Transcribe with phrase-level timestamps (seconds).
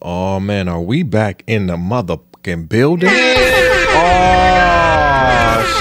[0.00, 3.10] Oh man, are we back in the motherfucking building?
[3.90, 4.28] Oh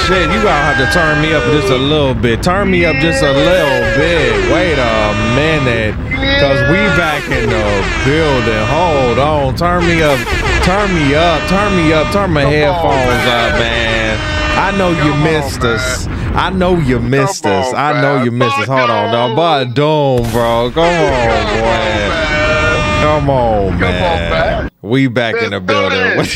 [0.08, 2.42] shit, you gonna have to turn me up just a little bit.
[2.42, 4.52] Turn me up just a little bit.
[4.52, 5.94] Wait a minute.
[6.42, 8.66] Cause we back in the building.
[8.66, 9.56] Hold on.
[9.56, 10.18] Turn me up.
[10.64, 11.48] Turn me up.
[11.48, 12.12] Turn me up.
[12.12, 14.18] Turn my headphones up, man.
[14.58, 16.08] I know you missed us.
[16.08, 17.72] I know you missed us.
[17.72, 18.68] I know you missed us.
[18.68, 19.36] Hold on, dog.
[19.36, 20.72] But don't, bro.
[20.74, 22.27] Come on, boy.
[23.02, 24.70] Come on, man.
[24.82, 26.18] We back in the building.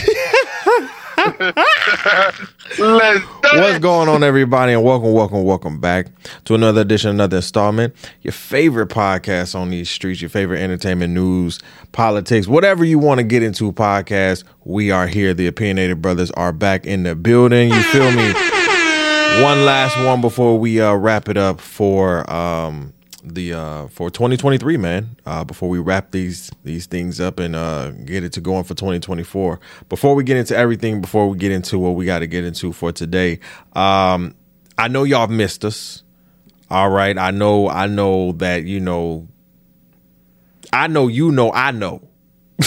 [3.53, 6.07] What's going on, everybody, and welcome, welcome, welcome back
[6.45, 7.93] to another edition, another installment.
[8.21, 11.59] Your favorite podcast on these streets, your favorite entertainment news,
[11.93, 14.43] politics, whatever you want to get into podcast.
[14.63, 15.33] We are here.
[15.33, 17.69] The opinionated brothers are back in the building.
[17.69, 18.33] You feel me?
[19.43, 22.93] One last one before we uh, wrap it up for um,
[23.23, 27.91] the uh for 2023 man uh before we wrap these these things up and uh
[27.91, 31.77] get it to going for 2024 before we get into everything before we get into
[31.77, 33.39] what we got to get into for today
[33.73, 34.33] um
[34.77, 36.03] i know y'all have missed us
[36.71, 37.17] all right?
[37.17, 39.27] I know i know that you know
[40.71, 42.01] i know you know i know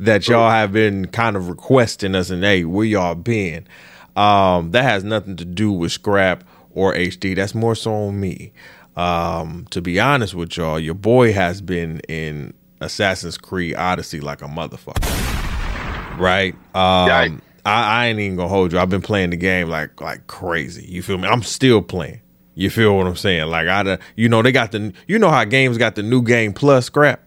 [0.00, 3.68] that y'all have been kind of requesting us and hey where y'all been?
[4.16, 8.52] Um that has nothing to do with scrap or hd that's more so on me
[8.96, 14.42] um, to be honest with y'all, your boy has been in Assassin's Creed Odyssey like
[14.42, 16.18] a motherfucker.
[16.18, 16.54] Right?
[16.74, 18.78] Um, I, I ain't even gonna hold you.
[18.78, 20.84] I've been playing the game like like crazy.
[20.86, 21.26] You feel me?
[21.28, 22.20] I'm still playing.
[22.54, 23.48] You feel what I'm saying?
[23.48, 26.52] Like I, you know, they got the, you know how games got the new game
[26.52, 27.20] plus scrap.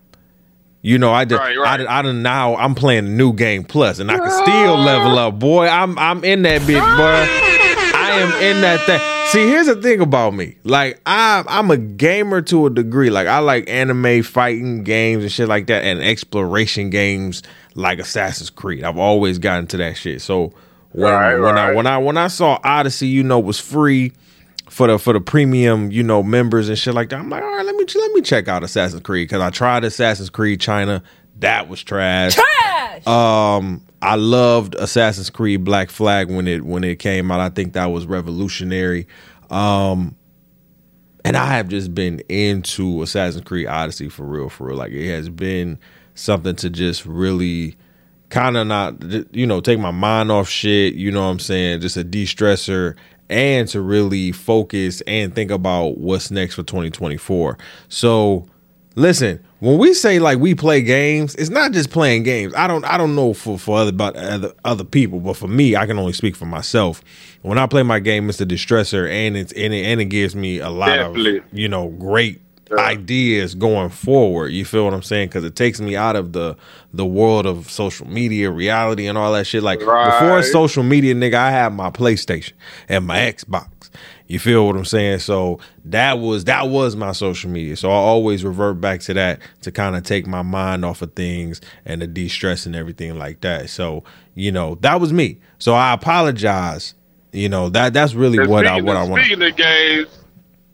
[0.82, 1.82] You know, I just, right, right.
[1.82, 2.56] I, I done now.
[2.56, 5.68] I'm playing the new game plus, and I can still level up, boy.
[5.68, 7.98] I'm, I'm in that bitch, boy.
[7.98, 9.17] I am in that thing.
[9.32, 10.58] See, here's the thing about me.
[10.64, 13.10] Like, I I'm a gamer to a degree.
[13.10, 17.44] Like, I like anime fighting games and shit like that, and exploration games
[17.76, 18.84] like Assassin's Creed.
[18.84, 20.22] I've always gotten to that shit.
[20.22, 20.54] So
[20.92, 21.72] when right, when right.
[21.72, 24.14] I when I when I saw Odyssey, you know, was free
[24.70, 27.20] for the for the premium, you know, members and shit like that.
[27.20, 29.84] I'm like, all right, let me let me check out Assassin's Creed because I tried
[29.84, 31.04] Assassin's Creed China.
[31.40, 32.36] That was trash.
[32.36, 33.06] Trash.
[33.06, 37.40] Um, I loved Assassin's Creed Black Flag when it when it came out.
[37.40, 39.08] I think that was revolutionary.
[39.50, 40.16] Um,
[41.26, 44.78] and I have just been into Assassin's Creed Odyssey for real, for real.
[44.78, 45.80] Like it has been
[46.16, 47.76] something to just really
[48.30, 48.96] kind of not,
[49.34, 50.94] you know, take my mind off shit.
[50.94, 51.82] You know what I'm saying?
[51.82, 52.96] Just a de-stressor
[53.30, 57.58] and to really focus and think about what's next for 2024.
[57.90, 58.48] So
[58.98, 62.54] listen, when we say like we play games, it's not just playing games.
[62.56, 65.76] I don't I don't know for for other about other other people, but for me,
[65.76, 67.02] I can only speak for myself.
[67.44, 70.36] When I play my game, it's a distressor, and it's and it, and it gives
[70.36, 71.38] me a lot Definitely.
[71.38, 72.78] of you know great yeah.
[72.78, 74.52] ideas going forward.
[74.52, 75.30] You feel what I'm saying?
[75.30, 76.58] Because it takes me out of the
[76.94, 79.64] the world of social media, reality, and all that shit.
[79.64, 80.20] Like right.
[80.20, 82.54] before social media, nigga, I had my PlayStation
[82.90, 83.70] and my Xbox.
[84.28, 85.20] You feel what I'm saying?
[85.20, 87.78] So that was that was my social media.
[87.78, 91.14] So I always revert back to that to kind of take my mind off of
[91.14, 93.70] things and to de-stress and everything like that.
[93.70, 94.04] So,
[94.36, 95.40] you know, that was me.
[95.60, 96.94] So I apologize.
[97.32, 99.24] You know, that that's really and what I what I want.
[99.24, 100.08] Speaking of games,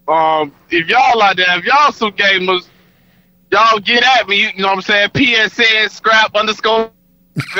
[0.08, 2.68] um, if y'all like that, if y'all some gamers,
[3.52, 5.10] y'all get at me, you know what I'm saying?
[5.10, 6.92] PSN scrap underscore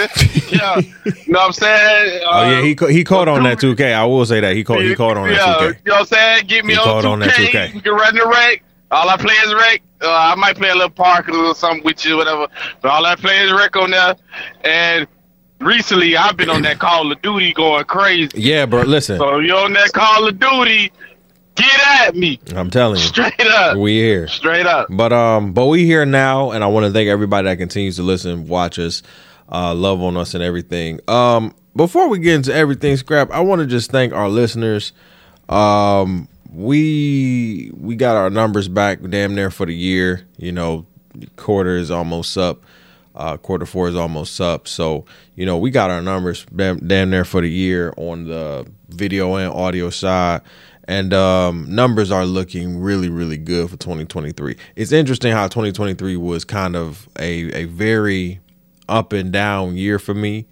[0.52, 2.24] yeah, you know what I'm saying?
[2.24, 3.94] Uh, oh yeah, he he caught on that 2K.
[3.94, 5.62] I will say that he caught he caught on yeah, that 2K.
[5.62, 6.46] You know what I'm saying?
[6.48, 7.12] Get me he on 2K.
[7.12, 7.74] On that 2K.
[7.74, 8.64] You can run the wreck.
[8.92, 9.82] All I play is wreck.
[10.02, 12.48] Uh, I might play a little park or something with you, whatever.
[12.82, 14.16] But all I play is wreck on there.
[14.64, 15.08] And
[15.60, 18.30] recently, I've been on that Call of Duty going crazy.
[18.36, 18.84] Yeah, bro.
[18.84, 19.18] Listen.
[19.18, 20.92] So you on that Call of Duty?
[21.56, 22.40] Get at me.
[22.56, 23.06] I'm telling you.
[23.06, 23.78] Straight up.
[23.78, 24.28] We here.
[24.28, 24.88] Straight up.
[24.90, 28.04] But um, but we here now, and I want to thank everybody that continues to
[28.04, 29.02] listen, watch us
[29.54, 31.00] uh, love on us and everything.
[31.08, 34.94] Um, before we get into everything, scrap, I want to just thank our listeners.
[35.48, 40.26] Um, we we got our numbers back damn near for the year.
[40.38, 40.86] You know,
[41.36, 42.64] quarter is almost up.
[43.16, 44.68] Uh, quarter four is almost up.
[44.68, 45.06] So,
[45.36, 49.36] you know, we got our numbers damn, damn near for the year on the video
[49.36, 50.42] and audio side.
[50.86, 54.58] And um, numbers are looking really, really good for 2023.
[54.76, 58.42] It's interesting how 2023 was kind of a, a very
[58.88, 60.46] up and down year for me.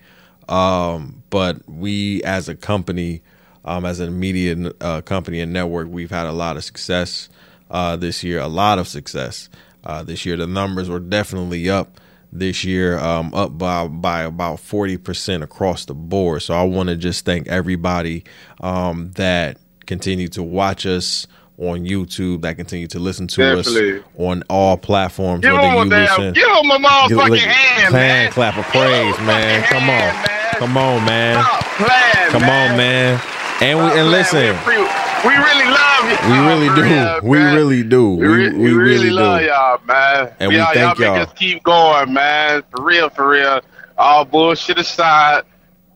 [0.50, 3.22] Um, but we as a company,
[3.63, 7.30] um, as a media uh, company and network, we've had a lot of success
[7.69, 8.39] uh, this year.
[8.39, 9.50] A lot of success
[9.83, 10.36] uh, this year.
[10.38, 12.00] The numbers were definitely up
[12.33, 16.42] this year, um, up by by about forty percent across the board.
[16.42, 18.24] So I want to just thank everybody
[18.62, 21.28] um, that continued to watch us
[21.61, 23.99] on YouTube that continue to listen to Definitely.
[23.99, 25.41] us on all platforms.
[25.41, 28.31] Give whether you listen, give them a motherfucking hand, man.
[28.31, 29.63] clap of praise, man.
[29.63, 30.53] Come on, man.
[30.53, 31.45] come on, man.
[31.77, 32.71] Playing, come man.
[32.71, 33.21] on, man.
[33.61, 34.57] And we and listen.
[35.23, 36.31] We really love you.
[36.31, 36.83] We really do.
[36.83, 38.09] Real, we really do.
[38.09, 40.33] We, we, we, we really, really love y'all, man.
[40.39, 41.13] And we, we thank y'all.
[41.13, 42.63] Make us keep going, man.
[42.71, 43.61] For real, for real.
[43.99, 45.43] All bullshit aside.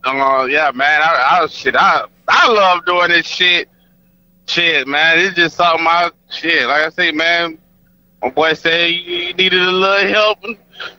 [0.04, 1.02] Uh, yeah, man.
[1.02, 1.74] I, I shit.
[1.74, 3.68] I I love doing this shit.
[4.46, 5.18] Shit, man.
[5.18, 6.66] It's just something I shit.
[6.66, 7.58] Like I say, man.
[8.22, 10.38] My boy said you needed a little help.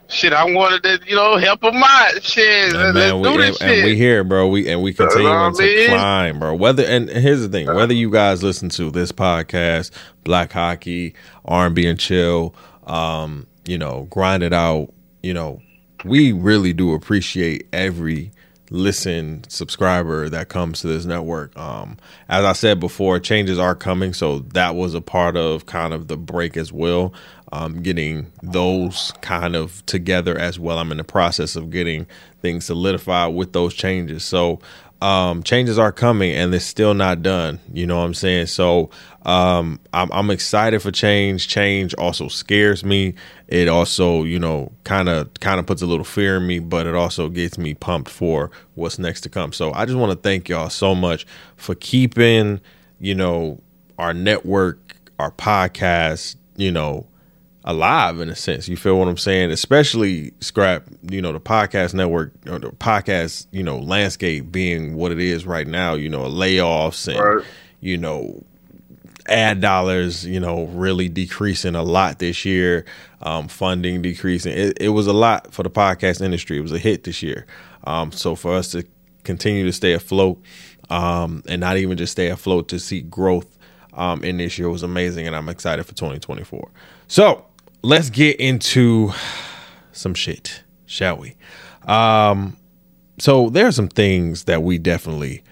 [0.08, 2.24] Shit, I wanted to, you know, help him out.
[2.24, 4.48] Shit, and man, we, and, and, we here, bro.
[4.48, 6.56] We and we continue to climb, bro.
[6.56, 9.92] Whether and here's the thing: whether you guys listen to this podcast,
[10.24, 11.16] Black Hockey,
[11.46, 12.56] R and B and Chill,
[12.86, 14.94] um, you know, grind it out.
[15.22, 15.62] You know,
[16.06, 18.32] we really do appreciate every
[18.70, 21.58] listen subscriber that comes to this network.
[21.58, 21.98] Um,
[22.30, 26.08] as I said before, changes are coming, so that was a part of kind of
[26.08, 27.14] the break as well.
[27.54, 30.80] Um, getting those kind of together as well.
[30.80, 32.06] I'm in the process of getting
[32.42, 34.26] things solidified with those changes.
[34.26, 34.60] So
[35.02, 37.60] um, changes are coming and they're still not done.
[37.72, 38.48] You know what I'm saying?
[38.48, 38.90] So
[39.24, 41.48] um, I'm, I'm excited for change.
[41.48, 43.14] Change also scares me.
[43.48, 46.88] It also, you know, kind of kind of puts a little fear in me, but
[46.88, 49.54] it also gets me pumped for what's next to come.
[49.54, 52.60] So I just want to thank y'all so much for keeping,
[53.00, 53.62] you know,
[54.00, 57.06] our network, our podcast, you know,
[57.68, 58.70] alive in a sense.
[58.70, 59.52] You feel what I'm saying?
[59.52, 65.12] Especially scrap, you know, the podcast network or the podcast, you know, landscape being what
[65.12, 67.46] it is right now, you know, layoffs and, right.
[67.82, 68.42] you know,
[69.28, 72.86] ad dollars, you know, really decreasing a lot this year,
[73.22, 74.54] um, funding decreasing.
[74.54, 76.58] It, it, was a lot for the podcast industry.
[76.58, 77.46] It was a hit this year.
[77.84, 78.86] Um, so for us to
[79.26, 80.42] continue to stay afloat
[80.90, 83.58] um, and not even just stay afloat to see growth
[83.92, 85.28] um, in this year was amazing.
[85.28, 86.72] And I'm excited for 2024.
[87.10, 87.44] So
[87.82, 89.12] let's get into
[89.92, 91.36] some shit, shall we?
[91.86, 92.58] Um,
[93.20, 95.44] so there are some things that we definitely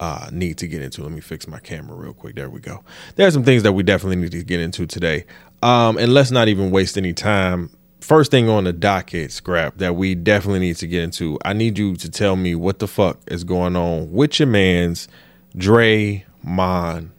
[0.00, 1.02] uh, need to get into.
[1.02, 2.34] Let me fix my camera real quick.
[2.34, 2.82] There we go.
[3.16, 5.26] There are some things that we definitely need to get into today.
[5.62, 7.70] Um, and let's not even waste any time.
[8.00, 11.38] First thing on the docket, scrap that we definitely need to get into.
[11.44, 15.08] I need you to tell me what the fuck is going on with your man's
[15.56, 17.12] Dre Mon.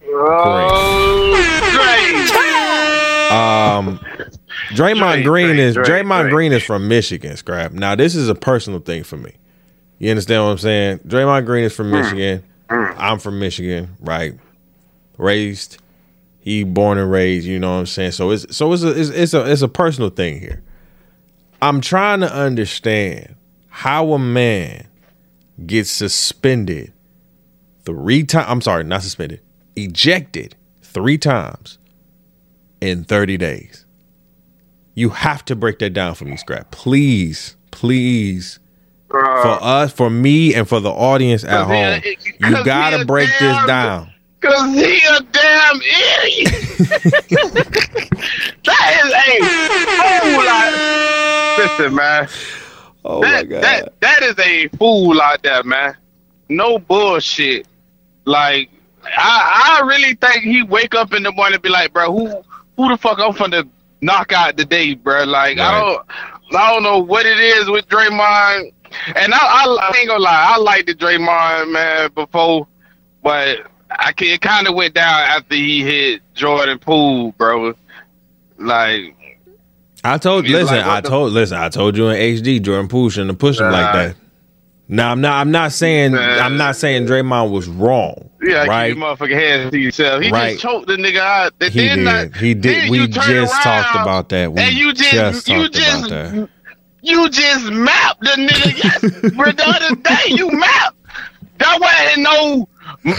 [3.31, 4.00] Um,
[4.69, 7.71] Draymond Green is Draymond Green is from Michigan, scrap.
[7.71, 9.33] Now this is a personal thing for me.
[9.98, 11.00] You understand what I'm saying?
[11.00, 11.95] Draymond Green is from hmm.
[12.01, 12.44] Michigan.
[12.69, 12.95] Mm.
[12.98, 14.36] I'm from Michigan, right?
[15.18, 15.80] Raised,
[16.39, 17.48] he born and raised.
[17.48, 18.12] You know what I'm saying?
[18.12, 20.62] So it's so it's a it's, it's a it's a personal thing here.
[21.62, 23.36] I'm trying to understand
[23.68, 24.88] how a man
[25.65, 26.94] gets suspended
[27.86, 28.45] three times.
[28.48, 29.42] I'm sorry, not suspended,
[29.75, 31.77] ejected three times
[32.81, 33.78] in 30 days.
[35.00, 36.72] You have to break that down for me, Scrap.
[36.72, 38.60] Please, please.
[39.10, 42.01] Uh, for us, for me, and for the audience at home,
[42.42, 44.12] you gotta break damn, this down.
[44.42, 46.51] Cause he a damn idiot.
[48.66, 49.40] that is a
[50.19, 50.44] fool.
[50.46, 52.28] Like, listen, man.
[53.06, 53.63] Oh that, my god.
[53.63, 55.96] That that is a fool like that, man.
[56.50, 57.69] No bullshit.
[58.25, 58.69] Like
[59.06, 62.44] I I really think he wake up in the morning and be like, bro, who
[62.75, 63.66] who the fuck I'm finna
[64.01, 65.24] knock out today, bro?
[65.24, 65.68] Like right.
[65.68, 66.07] I don't
[66.56, 68.74] I don't know what it is with Draymond
[69.15, 72.68] and I, I, I ain't gonna lie, I liked the Draymond man before,
[73.24, 73.60] but
[73.91, 77.74] I it kind of went down after he hit Jordan Poole, bro.
[78.58, 79.15] Like
[80.03, 83.32] I told, listen, like, I told, listen, I told you in HD, Jordan Poole shouldn't
[83.32, 84.15] have pushed him like that.
[84.88, 85.39] Now I'm not.
[85.39, 86.13] I'm not saying.
[86.13, 86.39] Man.
[86.39, 88.28] I'm not saying Draymond was wrong.
[88.50, 88.94] Yeah, right.
[88.94, 90.24] Keep motherfucking hands to yourself.
[90.24, 90.51] He right.
[90.51, 91.53] just choked the nigga out.
[91.60, 92.00] He did.
[92.00, 92.89] Not, he did.
[92.89, 94.51] We just talked about that.
[94.51, 96.50] We and you just, just you just
[97.01, 98.70] you just mapped the nigga.
[98.79, 100.96] Yes, bro, the other day you mapped.
[101.58, 102.68] That wasn't no.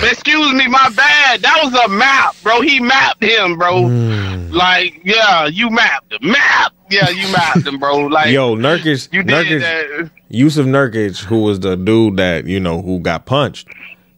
[0.08, 1.42] Excuse me, my bad.
[1.42, 2.60] That was a map, bro.
[2.60, 3.84] He mapped him, bro.
[3.84, 4.52] Mm.
[4.52, 6.30] Like, yeah, you mapped him.
[6.30, 6.72] Map.
[6.90, 8.06] Yeah, you mapped him, bro.
[8.08, 10.10] Like, yo, Nurkic, you Nurkic, that.
[10.32, 13.68] Jusuf Nurkic, who was the dude that you know who got punched.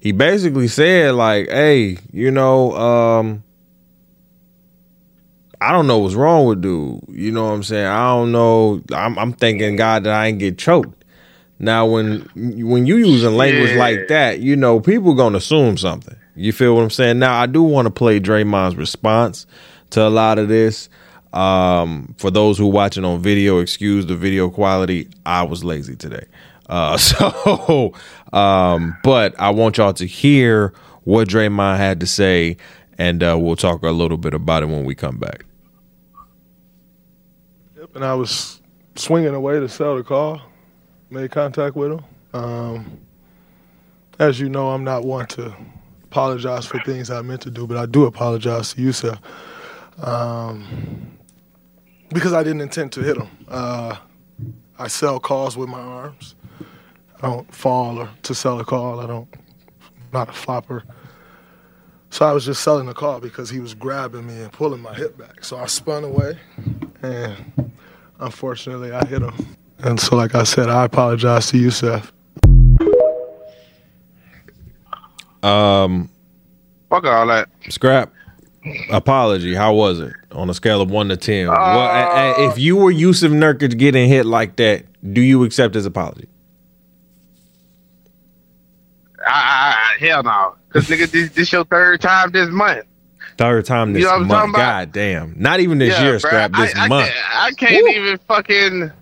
[0.02, 3.44] He basically said like, "Hey, you know, um,
[5.60, 7.04] I don't know what's wrong with dude.
[7.08, 7.86] You know what I'm saying?
[7.86, 8.82] I don't know.
[8.92, 11.04] I'm, I'm thanking God that I ain't get choked.
[11.60, 13.78] Now, when when you using language yeah.
[13.78, 16.16] like that, you know people gonna assume something.
[16.34, 17.20] You feel what I'm saying?
[17.20, 19.46] Now, I do want to play Draymond's response
[19.90, 20.88] to a lot of this.
[21.32, 25.10] Um, for those who watching on video, excuse the video quality.
[25.24, 26.26] I was lazy today.
[26.68, 27.92] Uh, so,
[28.32, 30.72] um, but I want y'all to hear
[31.04, 32.56] what Draymond had to say
[32.98, 35.44] and uh, we'll talk a little bit about it when we come back.
[37.76, 38.60] Yep, and I was
[38.94, 40.42] swinging away to sell the car,
[41.10, 42.04] made contact with him.
[42.32, 43.00] Um,
[44.18, 45.54] as you know, I'm not one to
[46.04, 49.18] apologize for things I meant to do, but I do apologize to you, sir,
[49.98, 51.18] um,
[52.10, 53.28] because I didn't intend to hit him.
[53.48, 53.96] Uh,
[54.78, 56.34] I sell cars with my arms.
[57.22, 59.02] I don't fall or to sell a car.
[59.02, 59.28] I don't.
[59.32, 60.82] I'm not a flopper.
[62.10, 64.92] So I was just selling the car because he was grabbing me and pulling my
[64.92, 65.44] hip back.
[65.44, 66.36] So I spun away,
[67.00, 67.72] and
[68.18, 69.56] unfortunately, I hit him.
[69.78, 72.12] And so, like I said, I apologize to you, Seth.
[75.42, 76.10] Um,
[76.90, 77.48] fuck all that.
[77.68, 78.12] Scrap.
[78.90, 79.54] Apology.
[79.54, 81.48] How was it on a scale of one to ten?
[81.48, 85.86] Uh, well, if you were Jusuf Nurkic getting hit like that, do you accept his
[85.86, 86.28] apology?
[89.26, 92.86] I, I, hell no, because nigga, this this your third time this month.
[93.38, 94.54] Third time this you know month.
[94.54, 95.34] God damn.
[95.40, 96.30] Not even this yeah, year, bro.
[96.30, 96.52] Scrap.
[96.52, 97.10] This I, month.
[97.32, 97.90] I, can't Woo.
[97.90, 98.92] even fucking.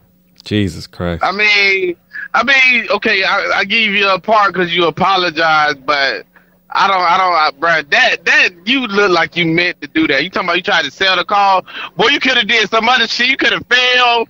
[0.44, 1.22] Jesus Christ.
[1.22, 1.96] I mean,
[2.32, 6.26] I mean, okay, I, I give you a part because you apologize, but
[6.72, 7.82] I don't, I don't, I, bro.
[7.90, 10.22] That that you look like you meant to do that.
[10.22, 11.62] You talking about you tried to sell the car?
[11.96, 13.28] Boy, you could have did some other shit.
[13.28, 14.28] You could have failed.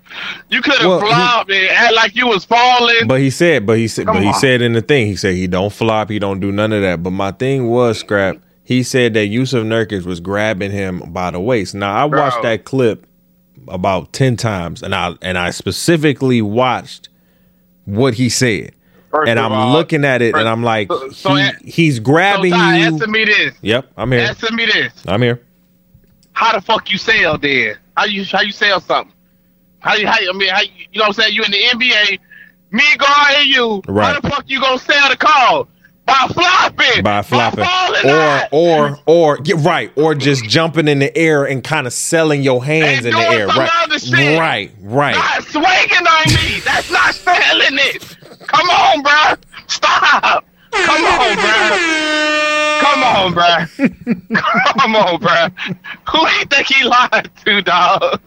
[0.49, 3.07] You could have well, flopped he, and act like you was falling.
[3.07, 4.27] But he said, but he said, Come but on.
[4.27, 6.83] he said in the thing, he said he don't flop, he don't do none of
[6.83, 7.03] that.
[7.03, 8.39] But my thing was scrap.
[8.65, 11.75] He said that Jusuf Nurkic was grabbing him by the waist.
[11.75, 12.21] Now I bro.
[12.21, 13.07] watched that clip
[13.69, 17.09] about ten times, and I and I specifically watched
[17.85, 18.75] what he said.
[19.11, 21.99] First and I'm all, looking at it, first, and I'm like, so, so he, he's
[21.99, 22.85] grabbing so Ty, you.
[22.85, 23.55] Answer me this.
[23.61, 24.21] Yep, I'm here.
[24.21, 24.93] Answer me this.
[25.07, 25.41] I'm here.
[26.33, 27.77] How the fuck you sell then?
[27.97, 29.13] How you how you sell something?
[29.81, 31.35] How you how I mean how you, know what I'm saying?
[31.35, 32.19] You in the NBA,
[32.71, 33.83] me guarding you.
[33.89, 34.15] Right.
[34.15, 35.69] How the fuck you gonna sell the call?
[36.07, 37.03] By flopping.
[37.03, 37.65] By flopping.
[37.65, 39.93] By or or or get right.
[39.97, 43.29] Or just jumping in the air and kind of selling your hands and in the
[43.29, 43.47] air.
[43.49, 44.39] Right.
[44.39, 44.73] Right.
[44.81, 45.15] Right.
[45.15, 46.61] Not swinging on me.
[46.61, 48.17] That's not selling it.
[48.47, 49.35] Come on, bro.
[49.67, 50.45] Stop.
[50.73, 52.11] Come on, bro.
[52.81, 54.41] Come on, bro.
[54.79, 55.49] Come on, bro.
[56.11, 58.21] Who do you think he lied to, dog?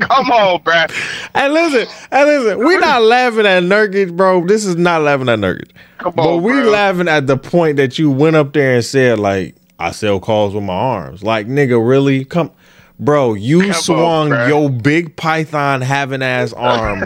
[0.00, 0.86] Come on, bro.
[1.34, 1.86] Hey, listen.
[2.10, 2.58] Hey, listen.
[2.58, 4.46] We're not laughing at Nurkic, bro.
[4.46, 5.72] This is not laughing at Nurkic.
[5.98, 9.18] Come on, but we're laughing at the point that you went up there and said,
[9.18, 11.22] like, I sell calls with my arms.
[11.22, 12.24] Like, nigga, really?
[12.24, 12.50] Come,
[12.98, 13.34] bro.
[13.34, 17.04] You Come swung on, your big python having ass arm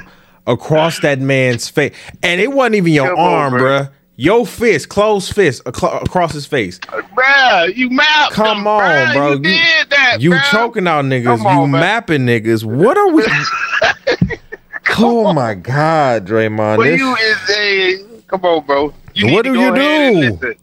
[0.49, 3.91] across that man's face, and it wasn't even your Come arm, on, bruh.
[4.21, 6.81] Your fist, closed fist across his face.
[6.81, 9.13] Bruh, you mapped Come on, bruh.
[9.13, 9.29] bro.
[9.29, 11.45] You, you did that, You choking out niggas.
[11.45, 12.65] On, you mapping niggas.
[12.65, 13.25] What are we?
[14.99, 16.79] oh my God, Draymond.
[16.79, 17.01] What this...
[17.01, 18.23] you is a...
[18.27, 18.93] Come on, bro.
[19.15, 20.57] You what do you do?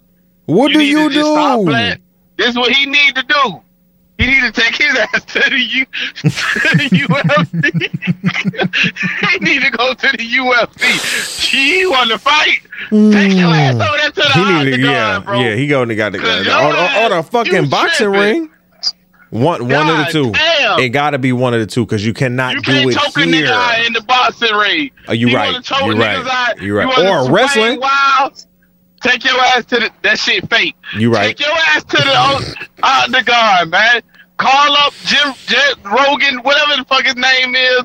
[0.48, 1.96] What you do you do?
[2.38, 3.62] This is what he need to do.
[4.18, 7.82] He need to take his ass to the, U- to the UFC.
[9.32, 11.42] he need to go to the UFC.
[11.42, 12.62] She want to fight.
[12.90, 13.88] Take your ass mm.
[13.88, 15.40] over there to the he need to, yeah, bro.
[15.40, 18.42] Yeah, he going to got to go on, on, a fucking boxing tripping.
[18.42, 18.50] ring.
[19.32, 20.32] One, one of the two.
[20.32, 20.80] Damn.
[20.80, 23.18] It got to be one of the two because you cannot you do it choke
[23.18, 23.26] here.
[23.26, 24.92] A nigga in the boxing ring.
[25.10, 25.70] Are you, you right?
[25.70, 26.58] You're right.
[26.62, 26.98] You're right.
[26.98, 27.82] You or wrestling.
[27.82, 28.46] Wild.
[29.06, 30.76] Take your ass to the that shit fake.
[30.98, 31.38] You right.
[31.38, 34.02] Take your ass to the uh, the guard, man.
[34.38, 37.84] Call up Jim, Jim Rogan, whatever the fuck his name is.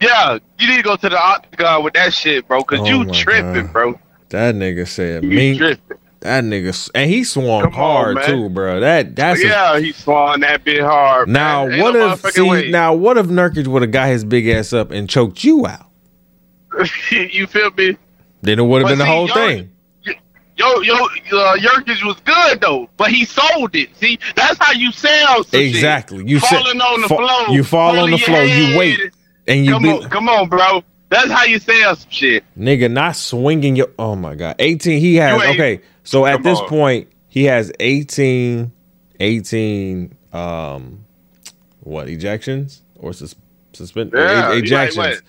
[0.00, 3.12] Yeah, you need to go to the octagon with that shit, bro, because oh you
[3.12, 3.72] tripping, God.
[3.74, 4.00] bro.
[4.30, 5.58] That nigga said me.
[5.58, 5.98] Tripping.
[6.20, 8.80] That nigga, and he swung Come hard on, too, bro.
[8.80, 11.28] That that's yeah, a, he swung that bit hard.
[11.28, 14.92] Now what if see, now what if Nurkic would have got his big ass up
[14.92, 15.90] and choked you out?
[17.10, 17.98] you feel me?
[18.40, 19.72] Then it would have been the whole thing
[20.56, 23.94] yo, yo, uh, Nurkic was good though, but he sold it.
[23.96, 25.44] See, that's how you sell.
[25.52, 26.18] exactly.
[26.18, 26.28] Shit.
[26.28, 27.54] You falling on the fa- floor.
[27.54, 28.42] You fall on the floor.
[28.42, 28.98] You wait,
[29.46, 30.82] and you come be, on, come on, bro.
[31.08, 32.44] That's how you sell some shit.
[32.58, 33.88] Nigga, not swinging your.
[33.98, 35.00] Oh my god, eighteen.
[35.00, 35.80] He has okay.
[36.02, 36.68] So at this on.
[36.68, 38.72] point, he has 18,
[39.20, 41.04] 18 um,
[41.80, 43.34] what ejections or sus-
[43.72, 45.20] suspend yeah, ejections.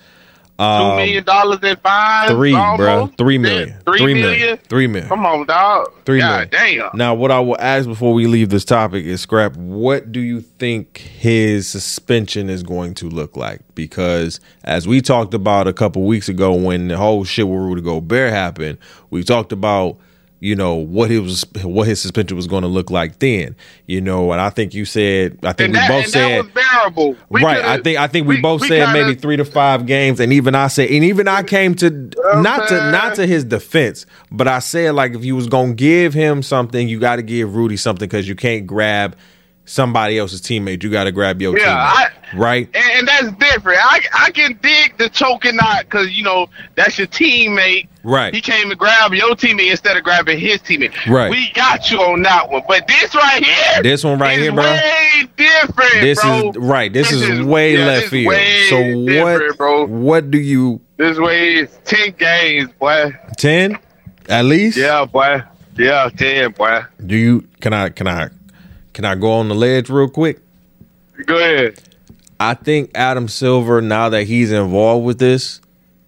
[0.58, 2.32] Um, Two million dollars in fines.
[2.32, 3.06] Three, bro.
[3.16, 3.78] Three million.
[3.84, 4.40] Three, three million?
[4.40, 4.58] million.
[4.68, 5.08] Three million.
[5.08, 5.92] Come on, dog.
[6.04, 6.80] Three God million.
[6.80, 6.96] Damn.
[6.96, 9.56] Now, what I will ask before we leave this topic is, Scrap.
[9.56, 13.60] What do you think his suspension is going to look like?
[13.76, 17.82] Because as we talked about a couple weeks ago, when the whole shit with Rudy
[17.82, 18.78] Gobert happened,
[19.10, 19.98] we talked about
[20.40, 24.00] you know what he was what his suspension was going to look like then you
[24.00, 26.44] know and i think you said i think that, we both said
[27.28, 29.44] we right i think i think we, we both we said kinda, maybe three to
[29.44, 31.90] five games and even i said and even i came to
[32.36, 35.74] not to not to his defense but i said like if you was going to
[35.74, 39.16] give him something you got to give rudy something because you can't grab
[39.68, 40.82] somebody else's teammate.
[40.82, 42.68] You got to grab your yeah, teammate, I, right?
[42.74, 43.78] And, and, that's different.
[43.82, 47.88] I I can dig the choking knot because you know that's your teammate.
[48.02, 48.32] Right.
[48.32, 50.94] He came to grab your teammate instead of grabbing his teammate.
[51.06, 51.30] Right.
[51.30, 54.62] We got you on that one, but this right here, this one right here, bro,
[54.62, 55.92] way different.
[56.00, 56.50] This bro.
[56.50, 56.92] is right.
[56.92, 58.34] This, this is, is, way yeah, left field.
[58.68, 59.58] so what?
[59.58, 59.86] Bro.
[59.86, 60.80] What do you?
[60.96, 63.14] This way is ten games, boy.
[63.36, 63.78] Ten,
[64.28, 64.78] at least.
[64.78, 65.42] Yeah, boy.
[65.76, 66.82] Yeah, ten, boy.
[67.04, 67.48] Do you?
[67.60, 67.90] Can I?
[67.90, 68.30] Can I?
[68.98, 70.40] Can I go on the ledge real quick?
[71.24, 71.80] Go ahead.
[72.40, 75.60] I think Adam Silver, now that he's involved with this,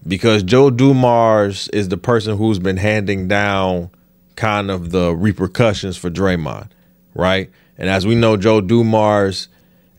[0.05, 3.91] because Joe Dumars is the person who's been handing down
[4.35, 6.71] kind of the repercussions for Draymond,
[7.15, 7.49] right?
[7.79, 9.47] And as we know, Joe Dumars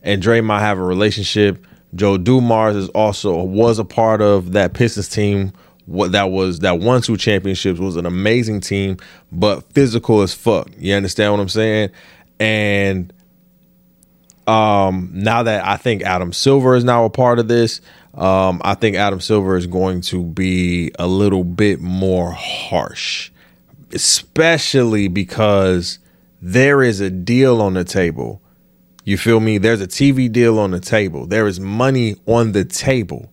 [0.02, 1.66] and Draymond have a relationship.
[1.94, 5.54] Joe Dumars is also was a part of that Pistons team.
[5.86, 8.98] What that was that won two championships was an amazing team,
[9.32, 10.68] but physical as fuck.
[10.76, 11.90] You understand what I'm saying?
[12.42, 13.12] And
[14.48, 17.80] um, now that I think Adam Silver is now a part of this,
[18.14, 23.30] um, I think Adam Silver is going to be a little bit more harsh,
[23.92, 26.00] especially because
[26.40, 28.42] there is a deal on the table.
[29.04, 29.58] You feel me?
[29.58, 31.26] There's a TV deal on the table.
[31.26, 33.30] There is money on the table.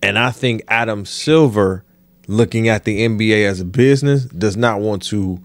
[0.00, 1.82] And I think Adam Silver,
[2.28, 5.40] looking at the NBA as a business, does not want to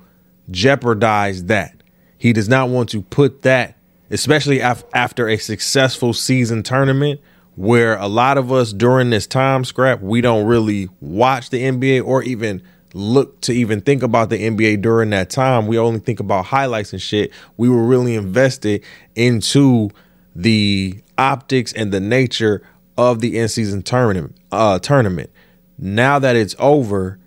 [0.52, 1.79] jeopardize that.
[2.20, 3.76] He does not want to put that,
[4.12, 7.22] especially af- after a successful season tournament
[7.56, 12.06] where a lot of us during this time scrap, we don't really watch the NBA
[12.06, 12.62] or even
[12.94, 15.66] look to even think about the NBA during that time.
[15.66, 17.32] We only think about highlights and shit.
[17.58, 18.84] We were really invested
[19.16, 19.90] into
[20.36, 22.62] the optics and the nature
[22.98, 24.36] of the in season tournament.
[24.52, 25.30] Uh, tournament.
[25.78, 27.18] Now that it's over,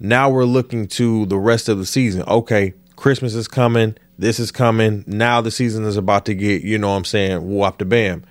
[0.00, 2.24] now we're looking to the rest of the season.
[2.28, 3.96] Okay, Christmas is coming.
[4.18, 5.04] This is coming.
[5.06, 8.24] Now the season is about to get, you know what I'm saying, whoop the bam.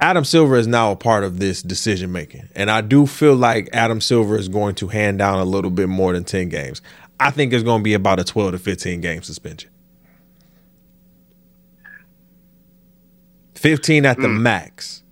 [0.00, 2.48] Adam Silver is now a part of this decision making.
[2.54, 5.88] And I do feel like Adam Silver is going to hand down a little bit
[5.88, 6.82] more than 10 games.
[7.20, 9.70] I think it's going to be about a 12 to 15 game suspension.
[13.54, 14.40] 15 at the mm.
[14.40, 15.02] max.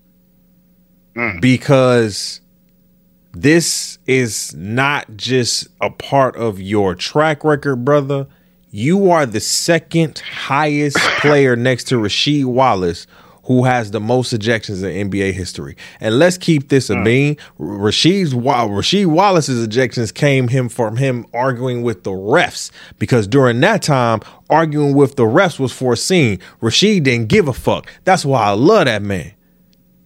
[1.15, 1.41] Mm.
[1.41, 2.41] Because
[3.33, 8.27] this is not just a part of your track record, brother
[8.73, 13.07] you are the second highest player next to Rasheed Wallace
[13.45, 15.77] who has the most ejections in NBA history.
[16.01, 17.05] And let's keep this a hmm.
[17.05, 17.37] bean.
[17.59, 23.83] Rasheed's Rasheed Wallace's ejections came him from him arguing with the refs because during that
[23.83, 26.39] time, arguing with the refs was foreseen.
[26.63, 27.91] Rasheed didn't give a fuck.
[28.05, 29.33] That's why I love that man.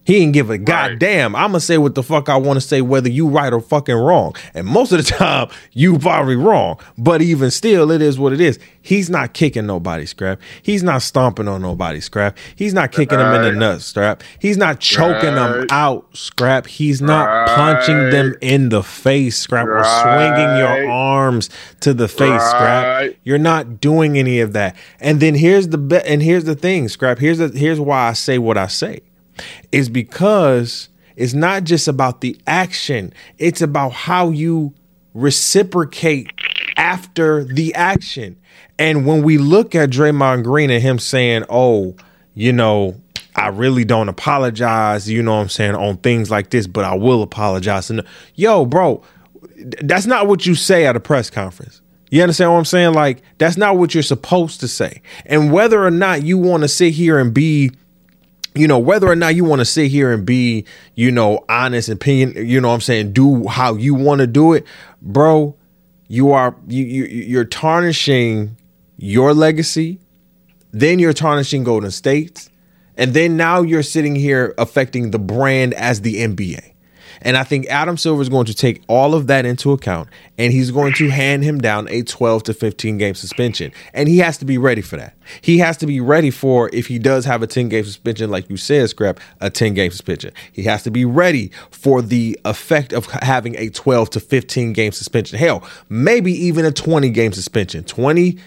[0.07, 1.35] He didn't give a goddamn.
[1.35, 3.93] I'm gonna say what the fuck I want to say, whether you right or fucking
[3.93, 4.37] wrong.
[4.53, 6.79] And most of the time, you probably wrong.
[6.97, 8.57] But even still, it is what it is.
[8.81, 10.39] He's not kicking nobody scrap.
[10.61, 12.37] He's not stomping on nobody scrap.
[12.55, 13.33] He's not kicking right.
[13.33, 14.23] them in the nuts scrap.
[14.39, 15.57] He's not choking right.
[15.57, 16.67] them out scrap.
[16.67, 21.49] He's not punching them in the face scrap or swinging your arms
[21.81, 23.13] to the face scrap.
[23.25, 24.77] You're not doing any of that.
[25.01, 27.19] And then here's the be- and here's the thing scrap.
[27.19, 29.01] Here's the here's why I say what I say
[29.71, 34.73] is because it's not just about the action, it's about how you
[35.13, 36.31] reciprocate
[36.77, 38.37] after the action.
[38.79, 41.95] And when we look at Draymond Green and him saying, oh,
[42.35, 42.95] you know,
[43.35, 46.95] I really don't apologize, you know what I'm saying, on things like this, but I
[46.95, 47.89] will apologize.
[47.89, 48.03] And
[48.35, 49.03] yo, bro,
[49.81, 51.81] that's not what you say at a press conference.
[52.09, 52.93] You understand what I'm saying?
[52.93, 55.01] Like, that's not what you're supposed to say.
[55.25, 57.71] And whether or not you want to sit here and be
[58.59, 60.65] you know, whether or not you want to sit here and be,
[60.95, 64.65] you know, honest opinion, you know I'm saying, do how you want to do it,
[65.01, 65.55] bro,
[66.07, 68.57] you are you, you you're tarnishing
[68.97, 69.99] your legacy,
[70.71, 72.49] then you're tarnishing Golden State,
[72.95, 76.73] and then now you're sitting here affecting the brand as the NBA.
[77.27, 80.53] And I think Adam Silver is going to take all of that into account and
[80.53, 83.73] he's going to hand him down a 12 to 15 game suspension.
[83.93, 85.13] And he has to be ready for that.
[85.41, 88.49] He has to be ready for if he does have a 10 game suspension, like
[88.49, 90.31] you said, Scrap, a 10 game suspension.
[90.53, 94.93] He has to be ready for the effect of having a 12 to 15 game
[94.93, 95.37] suspension.
[95.37, 97.83] Hell, maybe even a 20 game suspension.
[97.83, 98.39] 20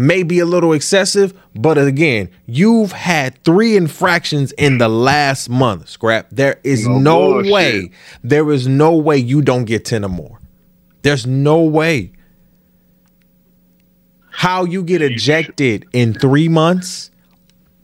[0.00, 5.88] may be a little excessive, but again, you've had three infractions in the last month,
[5.88, 6.28] Scrap.
[6.30, 7.90] There is no, way,
[8.24, 10.40] there is no way you don't get 10 or more.
[11.02, 12.12] There's no way.
[14.30, 17.10] how you get ejected in three months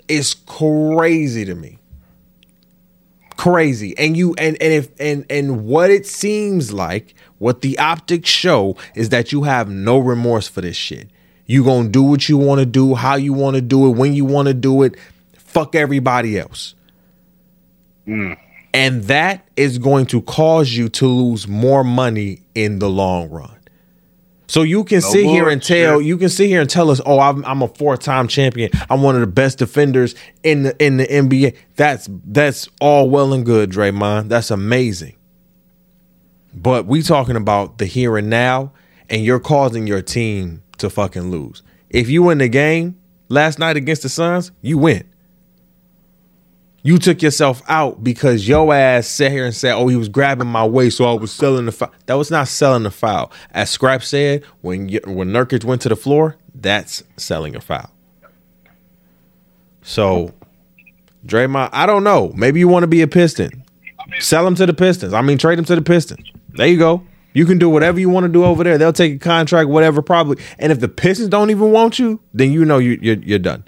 [0.09, 1.79] is crazy to me.
[3.37, 3.96] Crazy.
[3.98, 8.76] And you and and if and and what it seems like, what the optics show
[8.94, 11.11] is that you have no remorse for this shit.
[11.46, 14.14] You gonna do what you want to do, how you want to do it, when
[14.14, 14.96] you want to do it.
[15.37, 16.74] Fuck everybody else.
[18.06, 18.37] Mm.
[18.74, 23.56] And that is going to cause you to lose more money in the long run.
[24.48, 27.00] So you can no sit here and tell you can sit here and tell us,
[27.04, 28.70] oh, I'm, I'm a four time champion.
[28.88, 31.56] I'm one of the best defenders in the in the NBA.
[31.76, 34.28] That's that's all well and good, Draymond.
[34.28, 35.16] That's amazing.
[36.54, 38.72] But we talking about the here and now,
[39.11, 41.62] and you're causing your team to fucking lose.
[41.90, 45.08] If you win the game last night against the Suns, you win.
[46.82, 50.46] You took yourself out because your ass sat here and said, "Oh, he was grabbing
[50.46, 53.32] my waist, so I was selling the foul." That was not selling the foul.
[53.50, 57.90] As Scrap said, when you, when Nurkic went to the floor, that's selling a foul.
[59.82, 60.32] So,
[61.26, 62.32] Draymond, I don't know.
[62.36, 63.64] Maybe you want to be a Piston.
[64.20, 65.12] Sell him to the Pistons.
[65.12, 66.30] I mean, trade him to the Pistons.
[66.50, 67.02] There you go.
[67.37, 68.79] You can do whatever you want to do over there.
[68.79, 70.42] They'll take a contract, whatever, probably.
[70.59, 73.64] And if the Pistons don't even want you, then you know you, you're, you're done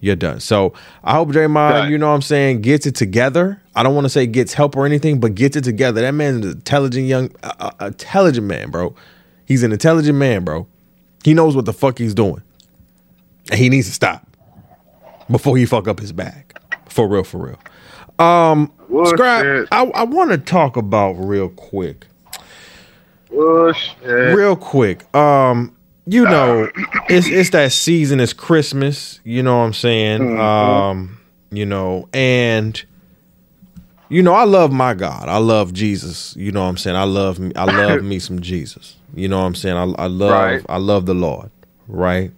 [0.00, 0.40] you're done.
[0.40, 1.90] So I hope Draymond, right.
[1.90, 3.62] you know what I'm saying, gets it together.
[3.74, 6.02] I don't want to say gets help or anything, but gets it together.
[6.02, 8.94] That man's an intelligent young, uh, uh, intelligent man, bro.
[9.46, 10.66] He's an intelligent man, bro.
[11.24, 12.42] He knows what the fuck he's doing,
[13.50, 14.26] and he needs to stop
[15.30, 16.56] before he fuck up his bag.
[16.88, 17.58] For real, for real.
[18.18, 18.72] Um,
[19.06, 22.06] Scrap, I, I want to talk about real quick.
[24.34, 25.14] Real quick.
[25.14, 26.70] Um, you know,
[27.08, 28.20] it's it's that season.
[28.20, 29.20] It's Christmas.
[29.24, 30.20] You know what I'm saying?
[30.20, 30.40] Mm-hmm.
[30.40, 31.18] Um,
[31.50, 32.82] you know, and
[34.08, 35.28] you know, I love my God.
[35.28, 36.36] I love Jesus.
[36.36, 36.96] You know what I'm saying?
[36.96, 37.52] I love me.
[37.56, 38.96] I love me some Jesus.
[39.14, 39.76] You know what I'm saying?
[39.76, 40.62] I, I love right.
[40.68, 41.50] I love the Lord.
[41.88, 42.30] Right?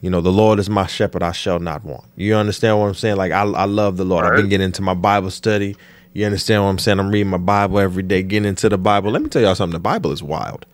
[0.00, 1.22] You know, the Lord is my shepherd.
[1.22, 2.04] I shall not want.
[2.16, 3.16] You understand what I'm saying?
[3.16, 4.24] Like I I love the Lord.
[4.24, 4.32] Right.
[4.32, 5.76] I've been getting into my Bible study.
[6.12, 6.98] You understand what I'm saying?
[6.98, 9.12] I'm reading my Bible every day, getting into the Bible.
[9.12, 9.74] Let me tell y'all something.
[9.74, 10.66] The Bible is wild.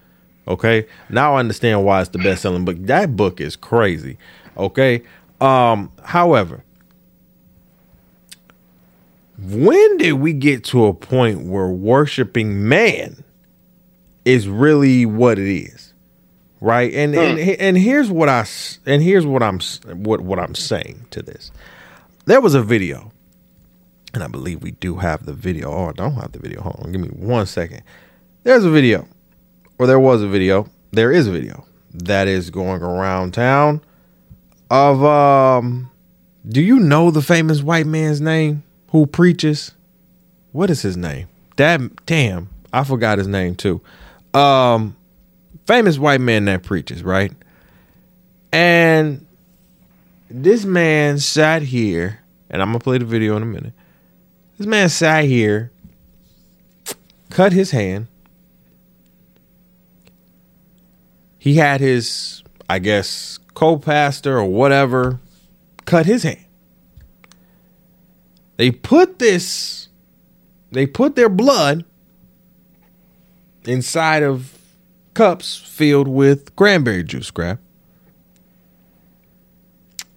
[0.48, 0.86] Okay.
[1.10, 2.76] Now I understand why it's the best selling book.
[2.80, 4.16] That book is crazy.
[4.56, 5.02] Okay.
[5.40, 6.64] Um, however,
[9.38, 13.22] when did we get to a point where worshiping man
[14.24, 15.92] is really what it is?
[16.60, 16.92] Right?
[16.94, 17.54] And and hmm.
[17.58, 18.46] and here's what I
[18.86, 21.50] and here's what I'm what what I'm saying to this.
[22.24, 23.12] There was a video
[24.16, 25.70] and I believe we do have the video.
[25.70, 26.62] Oh, I don't have the video.
[26.62, 27.82] Hold on, give me one second.
[28.42, 29.06] There's a video
[29.78, 33.82] or there was a video, there is a video that is going around town
[34.70, 35.90] of um
[36.48, 39.72] do you know the famous white man's name who preaches?
[40.52, 41.28] What is his name?
[41.56, 43.82] Damn, damn, I forgot his name too.
[44.32, 44.96] Um
[45.66, 47.32] famous white man that preaches, right?
[48.50, 49.26] And
[50.30, 53.74] this man sat here, and I'm gonna play the video in a minute.
[54.56, 55.70] This man sat here,
[57.30, 58.08] cut his hand,
[61.38, 65.20] he had his, I guess, co pastor or whatever
[65.84, 66.44] cut his hand.
[68.56, 69.88] They put this,
[70.72, 71.84] they put their blood
[73.64, 74.58] inside of
[75.14, 77.58] cups filled with cranberry juice, scrap.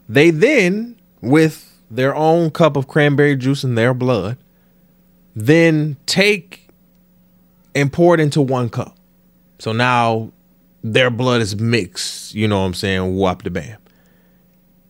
[0.08, 4.38] They then, with their own cup of cranberry juice in their blood,
[5.36, 6.68] then take
[7.76, 8.98] and pour it into one cup.
[9.60, 10.32] So now
[10.84, 13.16] their blood is mixed, you know what I'm saying?
[13.16, 13.78] Whop the bam.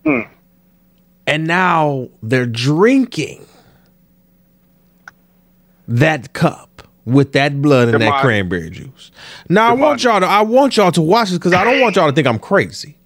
[0.05, 0.29] Mm.
[1.27, 3.45] And now they're drinking
[5.87, 9.11] that cup with that blood and that cranberry juice.
[9.49, 10.11] Now Come I want on.
[10.11, 12.27] y'all to I want y'all to watch this because I don't want y'all to think
[12.27, 12.98] I'm crazy.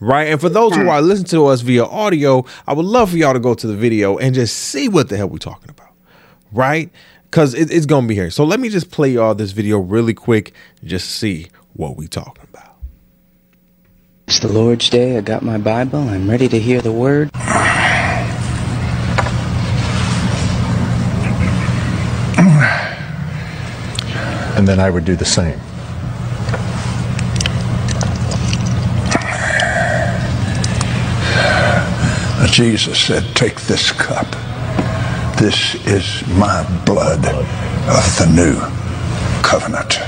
[0.00, 0.28] Right?
[0.28, 0.88] And for those who hmm.
[0.88, 3.76] are listening to us via audio, I would love for y'all to go to the
[3.76, 5.90] video and just see what the hell we're talking about.
[6.52, 6.90] Right?
[7.24, 8.30] Because it, it's gonna be here.
[8.30, 12.44] So let me just play y'all this video really quick, just see what we talking
[12.50, 12.76] about.
[14.26, 15.18] It's the Lord's Day.
[15.18, 16.00] I got my Bible.
[16.00, 17.30] I'm ready to hear the word.
[24.56, 25.58] And then I would do the same.
[32.48, 34.26] Jesus said, Take this cup.
[35.38, 38.58] This is my blood of the new
[39.42, 39.98] covenant.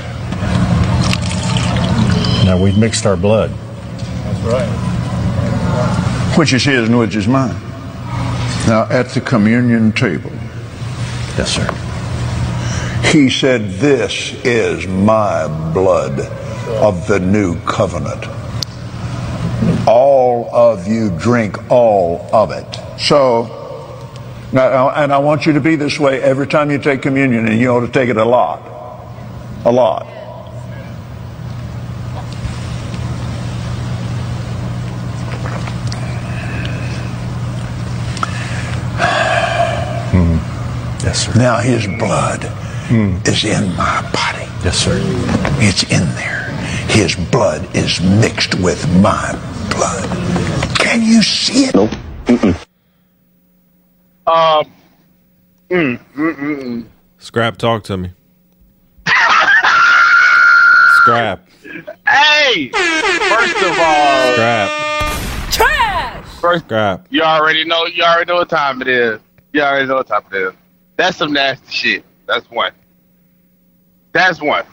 [2.45, 3.51] Now we've mixed our blood.
[3.51, 6.37] That's right.
[6.37, 7.55] Which is his and which is mine.
[8.67, 10.31] Now at the communion table.
[11.37, 11.67] Yes, sir.
[13.11, 16.19] He said, This is my blood
[16.81, 18.25] of the new covenant.
[19.93, 22.65] All of you drink all of it.
[22.99, 23.45] So,
[24.51, 27.59] now, and I want you to be this way every time you take communion, and
[27.59, 28.59] you ought to take it a lot.
[29.65, 30.07] A lot.
[40.09, 41.05] Hmm.
[41.05, 41.33] Yes, sir.
[41.37, 42.43] Now his blood
[42.89, 43.17] hmm.
[43.25, 44.49] is in my body.
[44.65, 44.97] Yes, sir.
[45.61, 46.49] It's in there.
[46.89, 50.77] His blood is mixed with my blood.
[50.77, 51.75] Can you see it?
[54.25, 54.65] Um.
[55.69, 56.85] Mm, mm, mm,
[57.17, 58.11] Scrap, talk to me.
[60.97, 61.95] Scrap, mm.
[62.07, 64.69] Hey, first of all, scrap,
[65.51, 66.25] Trash!
[66.39, 67.07] first scrap.
[67.09, 67.85] you already know.
[67.87, 69.19] You already know what time it is.
[69.51, 70.53] You already know what time it is.
[70.95, 72.05] That's some nasty shit.
[72.27, 72.71] That's one.
[74.11, 74.65] That's one.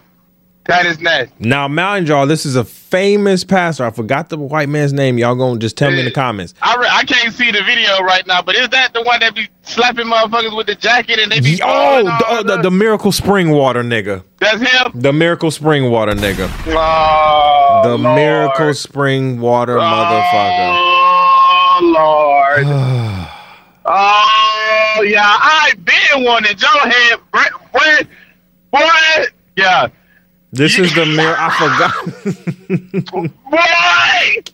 [0.71, 1.35] That is nasty.
[1.41, 3.85] Now, mind y'all, this is a famous pastor.
[3.85, 5.19] I forgot the white man's name.
[5.19, 6.55] Y'all gonna just tell me in the comments.
[6.63, 9.35] I, re- I can't see the video right now, but is that the one that
[9.35, 13.11] be slapping motherfuckers with the jacket and they be Oh, the, uh, the, the miracle
[13.13, 14.23] spring water nigga.
[14.39, 14.93] That's him.
[14.95, 16.49] The miracle spring water nigga.
[16.69, 18.15] Oh, The Lord.
[18.17, 20.77] miracle spring water motherfucker.
[20.77, 22.67] Oh Lord.
[23.87, 27.19] oh yeah, I been wanting Joe head.
[27.73, 28.09] Boy,
[28.71, 29.89] boy, yeah,
[30.53, 31.35] This is the mir.
[31.39, 31.51] I
[33.07, 33.31] forgot.
[33.51, 34.43] boy.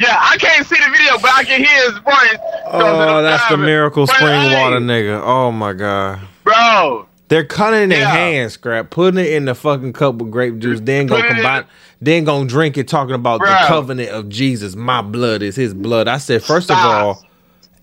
[0.00, 2.36] Yeah, I can't see the video, but I can hear his voice.
[2.66, 5.22] oh, that's the miracle spring hey, water nigga.
[5.24, 6.18] Oh my god.
[6.42, 7.06] bro.
[7.28, 8.10] They're cutting it their Yeah.
[8.10, 11.64] hands, scrap, putting it in the fucking cup with grape juice, then gonna combine,
[12.02, 14.74] then gonna drink it, talking about the covenant of Jesus.
[14.74, 16.08] My blood is His blood.
[16.08, 17.24] I said, first of all,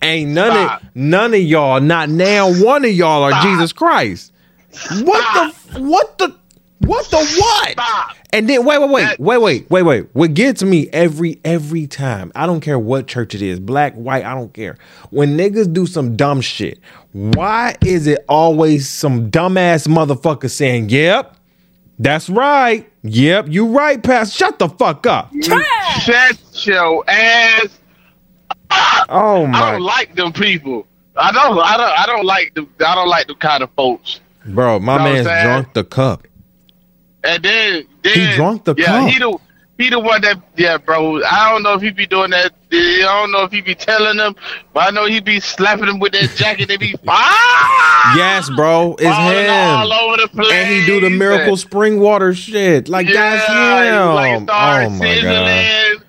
[0.01, 0.83] ain't none Stop.
[0.83, 3.43] of none of y'all, not now, one of y'all are Stop.
[3.43, 4.33] Jesus Christ.
[5.01, 6.35] What the what the
[6.85, 7.71] what the what?
[7.71, 8.15] Stop.
[8.33, 10.07] And then wait, wait, wait, wait, wait, wait, wait.
[10.13, 14.23] What gets me every every time, I don't care what church it is, black, white,
[14.23, 14.77] I don't care.
[15.09, 16.79] When niggas do some dumb shit,
[17.11, 21.35] why is it always some dumbass motherfucker saying, Yep,
[21.99, 22.89] that's right.
[23.03, 24.37] Yep, you right, Pastor.
[24.37, 25.31] Shut the fuck up.
[25.43, 26.03] Trash!
[26.03, 27.79] Shut your ass.
[29.09, 29.59] Oh my!
[29.59, 30.87] I don't like them people.
[31.17, 31.59] I don't.
[31.59, 31.99] I don't.
[31.99, 32.69] I don't like them.
[32.79, 34.21] I don't like them kind of folks.
[34.45, 36.25] bro, my Know man's drunk the cup.
[37.23, 39.09] And then, then He drunk the yeah, cup.
[39.09, 39.37] he the
[39.77, 41.23] he the one that yeah, bro.
[41.23, 42.51] I don't know if he be doing that.
[42.71, 44.35] I don't know if he be telling them,
[44.73, 46.67] but I know he be slapping them with that jacket.
[46.67, 48.15] They be ah!
[48.15, 49.91] Yes, bro, it's Falling all him.
[49.91, 50.51] over the place.
[50.51, 52.89] And he do the miracle spring water shit.
[52.89, 56.03] Like Yeah, that's he like Oh my god.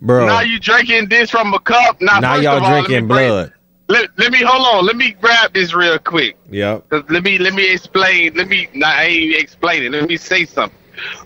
[0.00, 0.26] Bro.
[0.26, 2.00] Now you drinking this from a cup.
[2.00, 3.52] Now, now y'all all, drinking blood.
[3.88, 4.86] Let, let me hold on.
[4.86, 6.36] Let me grab this real quick.
[6.50, 6.80] Yeah.
[6.90, 8.34] let me let me explain.
[8.34, 9.92] Let me not I ain't even explaining.
[9.92, 10.78] Let me say something.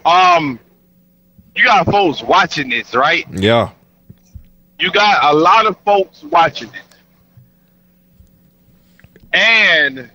[0.04, 0.60] Um,
[1.56, 3.26] you got folks watching this, right?
[3.30, 3.70] Yeah.
[4.78, 6.82] You got a lot of folks watching it,
[9.32, 10.10] and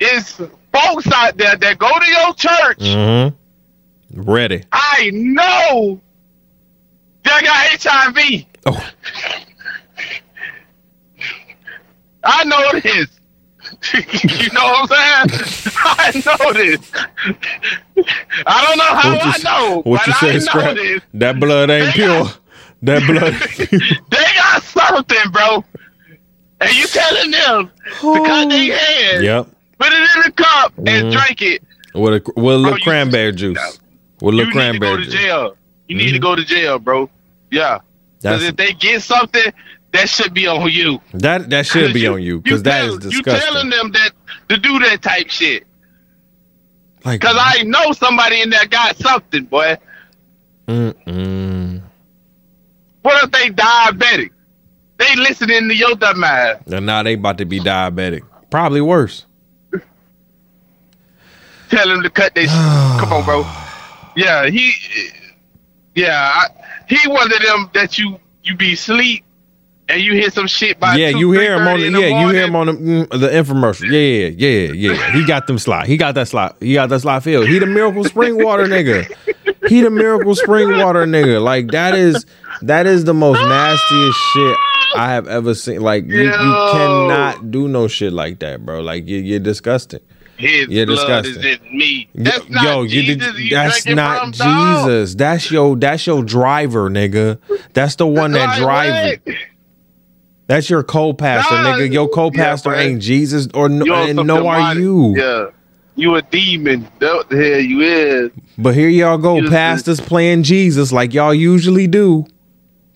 [0.00, 0.32] it's
[0.72, 2.78] folks out there that go to your church.
[2.78, 4.22] Mm-hmm.
[4.22, 4.64] Ready.
[4.72, 6.00] I know
[7.24, 8.46] they got HIV.
[8.66, 8.90] Oh.
[12.24, 13.08] I know this.
[13.94, 15.72] you know what I'm saying?
[15.76, 16.90] I know this.
[18.46, 20.76] I don't know how you, I know, what but you I say, know Scrap?
[20.76, 21.02] this.
[21.14, 22.24] That blood ain't They pure.
[22.24, 22.38] got-
[22.82, 23.34] That blood.
[24.10, 25.64] They got something, bro.
[26.60, 29.46] And you telling them to cut their hands, yep.
[29.78, 31.12] put it in a cup, and Mhm.
[31.12, 31.62] drink it.
[31.94, 33.78] With a with a little Bro, you- cranberry juice.
[34.20, 35.20] With a You little need to go cranberry to juice.
[35.20, 35.56] jail.
[35.88, 36.22] You need to Mhm.
[36.22, 37.08] go to jail, bro.
[37.52, 37.78] Yeah.
[38.20, 39.52] Because if they get something,
[39.92, 41.00] that should be on you.
[41.14, 44.10] that that should be on you because that is tell- You telling them that
[44.48, 45.66] to do that type shit.
[47.04, 49.76] Like, Because I know somebody in there got something, boy.
[50.68, 51.82] mm-mm.
[53.02, 54.30] What if they diabetic?
[54.98, 56.58] They listening to your dumb ass.
[56.70, 58.20] and now they about to be diabetic.
[58.50, 59.26] Probably worse.
[61.70, 62.50] Tell them to cut this.
[63.00, 63.40] Come on, bro.
[64.14, 64.72] Yeah, he.
[65.94, 66.46] Yeah, I,
[66.88, 69.24] he one of them that you you be asleep
[69.88, 72.00] and you hear some shit by yeah, 2, you hear him on the 3:30 in
[72.00, 73.90] yeah, you hear him on the, mm, the infomercial.
[73.90, 75.12] Yeah, yeah, yeah.
[75.12, 75.86] He got them slot.
[75.86, 76.56] He got that slot.
[76.60, 77.48] He got that slot filled.
[77.48, 79.10] He the miracle spring water nigga.
[79.68, 81.42] He the miracle spring water nigga.
[81.42, 82.24] Like that is
[82.62, 84.56] that is the most nastiest shit
[84.96, 85.80] I have ever seen.
[85.80, 88.80] Like you, you cannot do no shit like that, bro.
[88.80, 90.00] Like you, you're disgusting.
[90.38, 91.52] His You're blood disgusting.
[91.52, 92.08] is in me.
[92.14, 94.86] Yo, That's not yo, you Jesus did, that's not from, dog.
[94.88, 95.14] Jesus.
[95.14, 97.38] That's your that's your driver, nigga.
[97.74, 99.18] That's the one that Like, drives.
[99.24, 99.36] what?
[100.52, 101.90] That's your co-pastor, Nah, nigga.
[101.94, 105.14] Your co-pastor yeah, ain't Jesus, or no, and no are you.
[105.16, 105.46] Yeah.
[105.96, 106.86] You a demon.
[106.98, 108.30] What the hell you is.
[108.58, 112.26] But here y'all go, You- pastors playing Jesus like y'all usually do.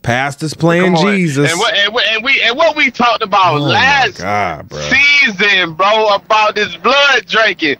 [0.02, 1.50] Pastors playing Jesus.
[1.50, 4.78] And what, and, what, and we and what we talked about Oh, last God, bro.
[4.80, 7.76] season, bro, about this blood drinking.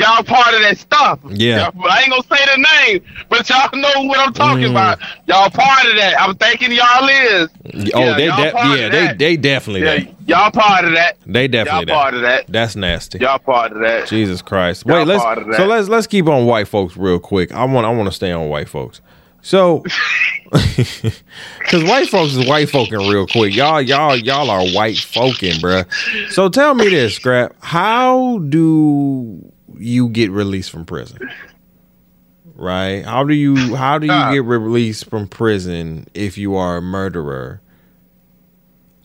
[0.00, 1.18] Y'all part of that stuff.
[1.28, 1.70] Yeah.
[1.74, 4.70] Y'all- I ain't gonna say the name, but y'all know what I'm talking Mm.
[4.70, 4.98] about.
[5.26, 6.20] Y'all part of that.
[6.20, 7.48] I'm thinking y'all is.
[7.94, 10.06] Oh, Yeah, they y'all de- yeah, they they definitely Yeah, that.
[10.26, 11.16] y'all part of that.
[11.26, 12.16] They definitely Y'all part that.
[12.16, 12.44] of that.
[12.48, 13.18] That's nasty.
[13.18, 14.08] Y'all part of that.
[14.08, 14.84] Jesus Christ.
[14.86, 15.56] Y'all Wait, let's part of that.
[15.56, 17.52] so let's let's keep on white folks real quick.
[17.52, 19.00] I want I want to stay on white folks.
[19.42, 19.84] So
[20.52, 23.54] cuz white folks is white folking real quick.
[23.54, 25.86] Y'all y'all y'all are white folking, bruh.
[26.30, 27.54] So tell me this, Scrap.
[27.60, 31.18] How do you get released from prison?
[32.54, 33.04] Right?
[33.04, 37.60] How do you how do you get released from prison if you are a murderer?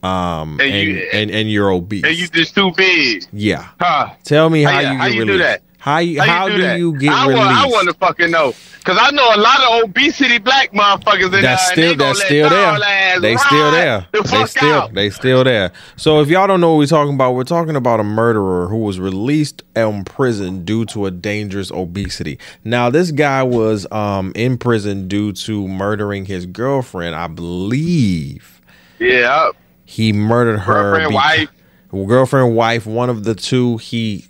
[0.03, 2.03] Um And and you- and, and you're obese.
[2.03, 3.25] And you just too big.
[3.33, 3.69] yeah.
[3.79, 4.13] Huh.
[4.23, 5.61] Tell me how, How you- how you do that?
[5.85, 6.79] How you, how, do that?
[6.79, 7.45] you get I released?
[7.45, 8.53] Want, I want to fucking know.
[8.79, 11.73] Because I know a lot of obesity black motherfuckers in that's there.
[11.73, 13.19] still and they that's still there.
[13.19, 14.07] They still there.
[14.11, 14.93] The They still out.
[14.95, 15.71] they still there.
[15.95, 18.77] So if y'all don't know what we're talking about, we're talking about a murderer who
[18.77, 22.39] was released in prison due to a dangerous obesity.
[22.63, 28.59] Now this guy was um in prison due to murdering his girlfriend, I believe.
[28.97, 29.51] Yeah.
[29.85, 31.49] He murdered her Girlfriend, wife.
[31.91, 33.77] girlfriend, wife, one of the two.
[33.77, 34.25] He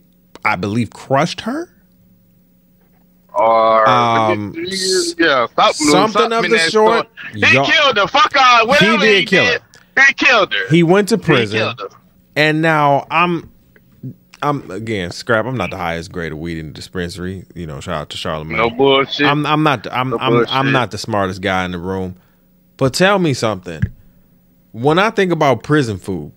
[0.45, 1.69] I believe crushed her.
[3.34, 7.08] Or Um, yeah, something, of the sort.
[7.34, 8.08] He killed her.
[8.08, 8.65] Fuck her.
[8.65, 9.62] Whatever did he, kill did,
[10.08, 10.67] He killed her.
[10.69, 11.75] He went to prison.
[12.38, 13.51] And now I'm
[14.41, 15.45] I'm again scrap.
[15.45, 17.45] I'm not the highest grade of weed in the dispensary.
[17.55, 18.55] You know, shout out to Charlamagne.
[18.58, 19.25] No bullshit.
[19.27, 22.15] I'm I'm not I'm No I'm I'm not the smartest guy in the room.
[22.77, 23.81] But tell me something.
[24.71, 26.31] When I think about prison food,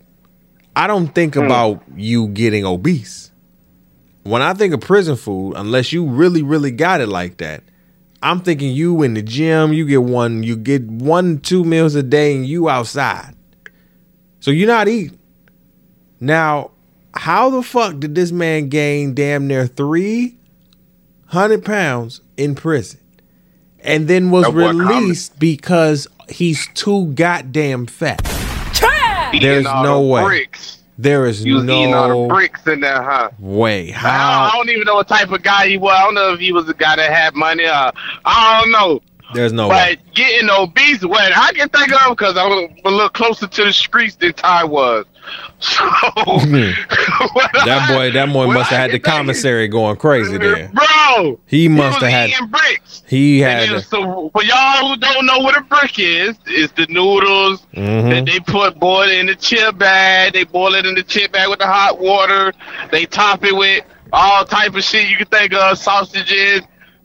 [0.74, 1.42] I don't think Hmm.
[1.42, 3.27] about you getting obese.
[4.28, 7.62] When I think of prison food, unless you really really got it like that,
[8.22, 12.02] I'm thinking you in the gym, you get one, you get one, two meals a
[12.02, 13.34] day, and you outside.
[14.40, 15.18] So you're not eating.
[16.20, 16.72] Now,
[17.14, 20.36] how the fuck did this man gain damn near three
[21.26, 23.00] hundred pounds in prison,
[23.80, 28.20] and then was That boy released because he's too goddamn fat?
[29.32, 30.22] Eating There's no way.
[30.24, 30.77] Bricks.
[31.00, 33.30] There is He was eating all the no bricks in there, huh?
[33.38, 33.94] way.
[33.94, 35.94] I don't, I don't even know what type of guy he was.
[35.96, 37.66] I don't know if he was a guy that had money.
[37.66, 37.92] Or,
[38.24, 39.00] I don't know.
[39.34, 39.96] There's no way.
[40.04, 42.50] But getting obese, what I can think of, because I'm
[42.84, 45.04] a little closer to the streets than Ty was.
[45.60, 45.84] So
[47.64, 50.70] That boy, that boy must have had the commissary going crazy there.
[50.72, 52.50] Bro, He must have had.
[52.50, 53.02] bricks.
[53.06, 53.68] He had.
[53.68, 58.10] then, so for y'all who don't know what a brick is, it's the noodles Mhm.
[58.10, 60.32] that they put boil in the chip bag.
[60.32, 62.52] They boil it in the chip bag with the hot water.
[62.90, 66.62] They top it with all type of shit you can think of, sausages,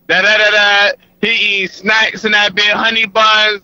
[0.08, 0.92] da da da da.
[1.24, 3.62] He eats snacks in that bit, honey buns.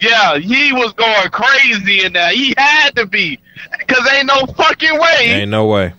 [0.00, 2.30] Yeah, he was going crazy in there.
[2.30, 3.38] He had to be,
[3.86, 5.16] cause ain't no fucking way.
[5.20, 5.94] Ain't no way.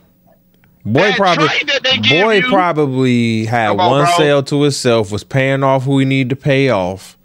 [0.86, 4.14] Boy That probably that boy you- probably had on, one bro.
[4.18, 7.18] sale to himself, was paying off who he needed to pay off,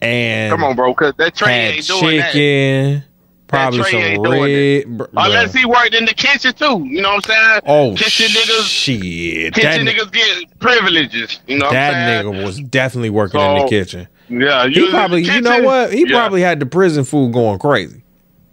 [0.00, 2.32] and Come on, bro, cause that had ain't doing that.
[2.32, 3.04] chicken,
[3.48, 4.98] probably some red.
[4.98, 6.84] br- Unless he worked in the kitchen too.
[6.84, 7.60] You know what I'm saying?
[7.66, 11.40] oh kitchen niggas, shit, that, kitchen ni- niggas get privileges.
[11.46, 12.34] You know what that I'm saying?
[12.36, 14.06] nigga was definitely working in the kitchen.
[14.28, 15.92] Yeah, you He probably, you know what?
[15.92, 16.16] He Yeah.
[16.18, 18.02] probably had the prison food going crazy.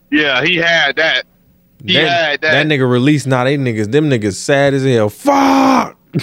[0.10, 1.24] Yeah, he had that.
[1.84, 2.52] He that, had that.
[2.52, 3.28] that nigga released.
[3.28, 5.10] Now they niggas, them niggas sad as hell.
[5.10, 5.98] Fuck.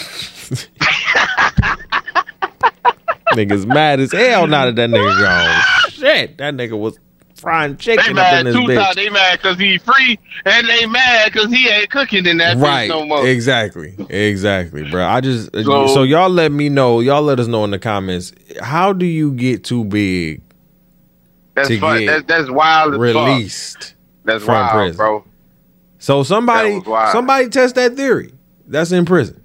[3.34, 5.90] niggas mad as hell now that that nigga gone.
[5.90, 6.98] Shit, that nigga was
[7.42, 8.78] frying They chicken up in mad this two times.
[8.78, 8.94] bitch.
[8.94, 12.86] They mad because he free, and they mad because he ain't cooking in that Right,
[12.88, 13.26] bitch no more.
[13.26, 15.04] exactly, exactly, bro.
[15.04, 17.00] I just So- so, y'all let me know.
[17.00, 18.32] Y'all let us know in the comments.
[18.62, 20.40] How do you get too big
[21.54, 21.98] That's to fun.
[22.00, 23.00] get That's, that's wild as fuck.
[23.28, 23.94] released?
[24.24, 24.96] That's from wild, prison.
[24.96, 25.24] bro.
[25.98, 27.12] So somebody, That was wild.
[27.12, 28.32] somebody test that theory.
[28.66, 29.42] That's in prison.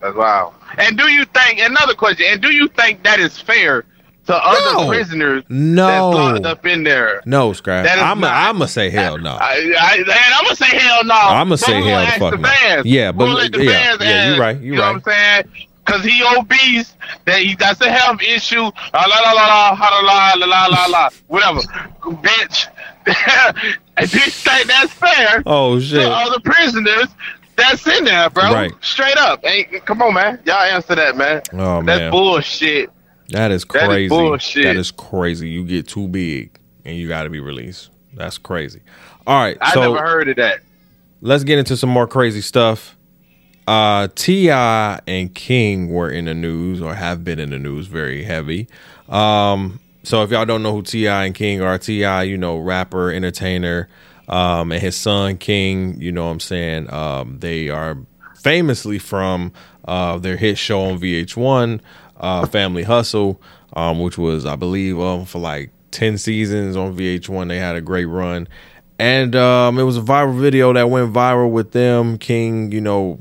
[0.00, 0.52] That's wild.
[0.78, 2.26] And do you think another question?
[2.28, 3.84] And do you think that is fair
[4.26, 5.86] to other prisoners no.
[5.86, 7.22] that's locked up in there.
[7.24, 7.86] No, Scrap.
[7.88, 9.36] I'm going to say hell no.
[9.40, 11.14] I'm going to say hell no.
[11.14, 12.82] I'm going to say hell fuck the no.
[12.84, 14.56] Yeah, but we'll yeah, yeah, ask, you're right.
[14.56, 15.66] You're you know what I'm saying?
[15.84, 16.94] Cause he obese,
[17.26, 21.08] that he got a health issue, la la la la, la la la la la,
[21.28, 21.60] whatever,
[22.02, 22.66] bitch.
[23.06, 25.44] do you that's fair?
[25.46, 26.02] Oh shit!
[26.02, 27.06] To all the prisoners
[27.54, 28.52] that's in there, bro.
[28.52, 28.72] Right.
[28.80, 30.40] Straight up, ain't come on, man.
[30.44, 31.42] Y'all answer that, man.
[31.52, 32.90] Oh that's man, that's bullshit.
[33.30, 34.62] That is That is crazy.
[34.62, 35.48] That is crazy.
[35.48, 37.90] You get too big and you got to be released.
[38.14, 38.80] That's crazy.
[39.26, 40.60] All right, I so never heard of that.
[41.20, 42.96] let's get into some more crazy stuff.
[43.66, 45.00] Uh, T.I.
[45.08, 48.68] and King were in the news or have been in the news very heavy.
[49.08, 51.24] Um, so if y'all don't know who T.I.
[51.24, 53.88] and King are, T.I., you know, rapper, entertainer,
[54.28, 56.92] um, and his son King, you know what I'm saying?
[56.92, 57.98] Um, they are
[58.36, 59.52] famously from
[59.86, 61.80] uh, their hit show on VH1,
[62.18, 63.40] uh, Family Hustle,
[63.74, 67.48] um, which was, I believe, um, for like 10 seasons on VH1.
[67.48, 68.48] They had a great run.
[68.98, 72.16] And um, it was a viral video that went viral with them.
[72.18, 73.20] King, you know,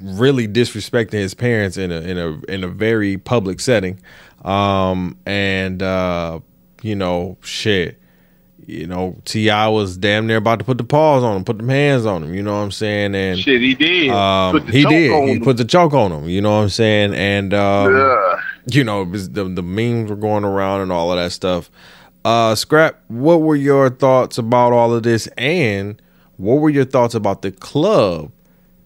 [0.00, 4.00] really disrespecting his parents in a in a in a very public setting.
[4.44, 6.40] Um, and uh,
[6.82, 8.01] you know, shit.
[8.66, 9.68] You know, T.I.
[9.68, 12.32] was damn near about to put the paws on him, put them hands on him.
[12.32, 13.14] You know what I'm saying?
[13.14, 14.10] And shit, he did.
[14.10, 15.10] Um, he did.
[15.10, 15.42] He him.
[15.42, 16.28] put the choke on him.
[16.28, 17.14] You know what I'm saying?
[17.14, 18.40] And um, yeah.
[18.66, 21.70] you know, the the memes were going around and all of that stuff.
[22.24, 26.00] Uh, Scrap, what were your thoughts about all of this, and
[26.36, 28.30] what were your thoughts about the club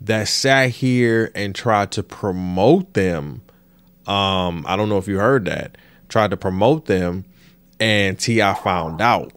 [0.01, 3.43] that sat here and tried to promote them?
[4.07, 5.77] Um, I don't know if you heard that.
[6.09, 7.27] Tried to promote them,
[7.79, 8.55] and T.I.
[8.55, 9.33] found out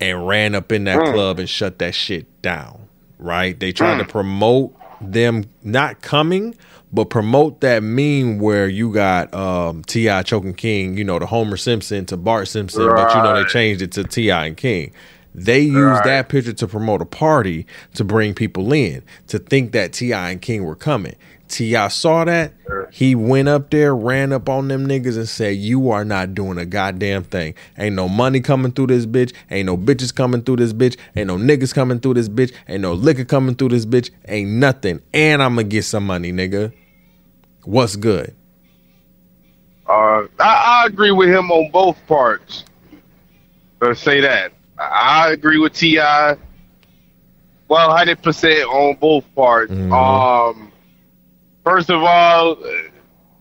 [0.00, 1.12] and ran up in that mm.
[1.12, 2.88] club and shut that shit down.
[3.18, 3.58] Right?
[3.58, 4.06] They tried mm.
[4.06, 6.54] to promote them not coming,
[6.92, 10.22] but promote that meme where you got um, T.I.
[10.22, 13.06] choking King, you know, the Homer Simpson to Bart Simpson, right.
[13.06, 14.46] but you know they changed it to T.I.
[14.46, 14.92] and King.
[15.34, 16.04] They used right.
[16.04, 20.30] that picture to promote a party to bring people in to think that T.I.
[20.30, 21.14] and King were coming.
[21.48, 21.88] T.I.
[21.88, 22.52] saw that.
[22.92, 26.58] He went up there, ran up on them niggas and said, You are not doing
[26.58, 27.54] a goddamn thing.
[27.76, 29.32] Ain't no money coming through this bitch.
[29.50, 30.96] Ain't no bitches coming through this bitch.
[31.16, 32.52] Ain't no niggas coming through this bitch.
[32.68, 34.10] Ain't no liquor coming through this bitch.
[34.26, 35.00] Ain't nothing.
[35.12, 36.72] And I'm going to get some money, nigga.
[37.64, 38.34] What's good?
[39.86, 42.64] Uh, I, I agree with him on both parts.
[43.80, 44.52] Let's say that.
[44.78, 46.36] I agree with T.I.
[47.68, 49.72] Well, hundred percent on both parts.
[49.72, 49.92] Mm-hmm.
[49.92, 50.67] Um,
[51.68, 52.56] First of all,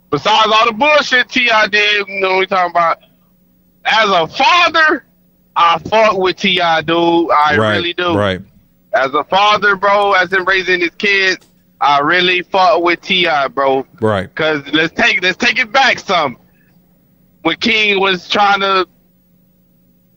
[0.10, 1.68] besides all the bullshit T.I.
[1.68, 3.00] did, you know, we talking about.
[3.86, 5.06] As a father,
[5.56, 6.82] I fought with T.I.
[6.82, 7.32] dude.
[7.32, 8.18] I right, really do.
[8.18, 8.42] Right.
[8.94, 11.48] As a father, bro, as in raising his kids,
[11.80, 13.88] I really fought with T.I., bro.
[14.02, 14.34] Right.
[14.36, 16.38] Cause let's take let's take it back some.
[17.44, 18.90] When King was trying to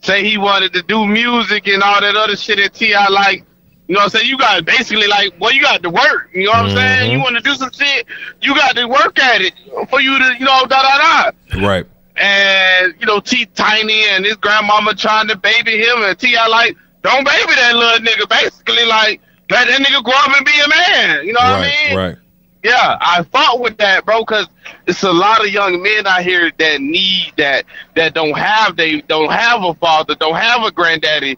[0.02, 3.08] say he wanted to do music and all that other shit that T.I.
[3.08, 3.44] like,
[3.90, 4.28] you know what I'm saying?
[4.28, 6.30] You got basically like, well, you got to work.
[6.32, 6.68] You know what mm-hmm.
[6.68, 7.10] I'm saying?
[7.10, 8.06] You want to do some shit,
[8.40, 9.52] you got to work at it
[9.90, 11.66] for you to, you know, da da da.
[11.66, 11.84] Right.
[12.14, 16.46] And you know, T Tiny and his grandmama trying to baby him, and T I
[16.46, 18.28] like, don't baby that little nigga.
[18.28, 19.20] Basically, like,
[19.50, 21.26] let that nigga grow up and be a man.
[21.26, 21.98] You know what right, I mean?
[21.98, 22.16] Right.
[22.62, 24.46] Yeah, I fought with that, bro, because
[24.86, 27.64] it's a lot of young men out here that need that,
[27.96, 31.36] that don't have they don't have a father, don't have a granddaddy,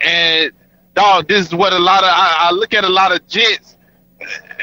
[0.00, 0.50] and
[0.98, 3.76] dog, this is what a lot of I, I look at a lot of jets,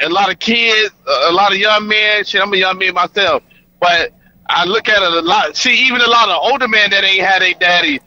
[0.02, 0.94] a lot of kids,
[1.28, 2.24] a lot of young men.
[2.24, 3.42] Shit, I'm a young man myself,
[3.80, 4.12] but
[4.46, 5.56] I look at it a lot.
[5.56, 8.00] See, even a lot of older men that ain't had a daddy,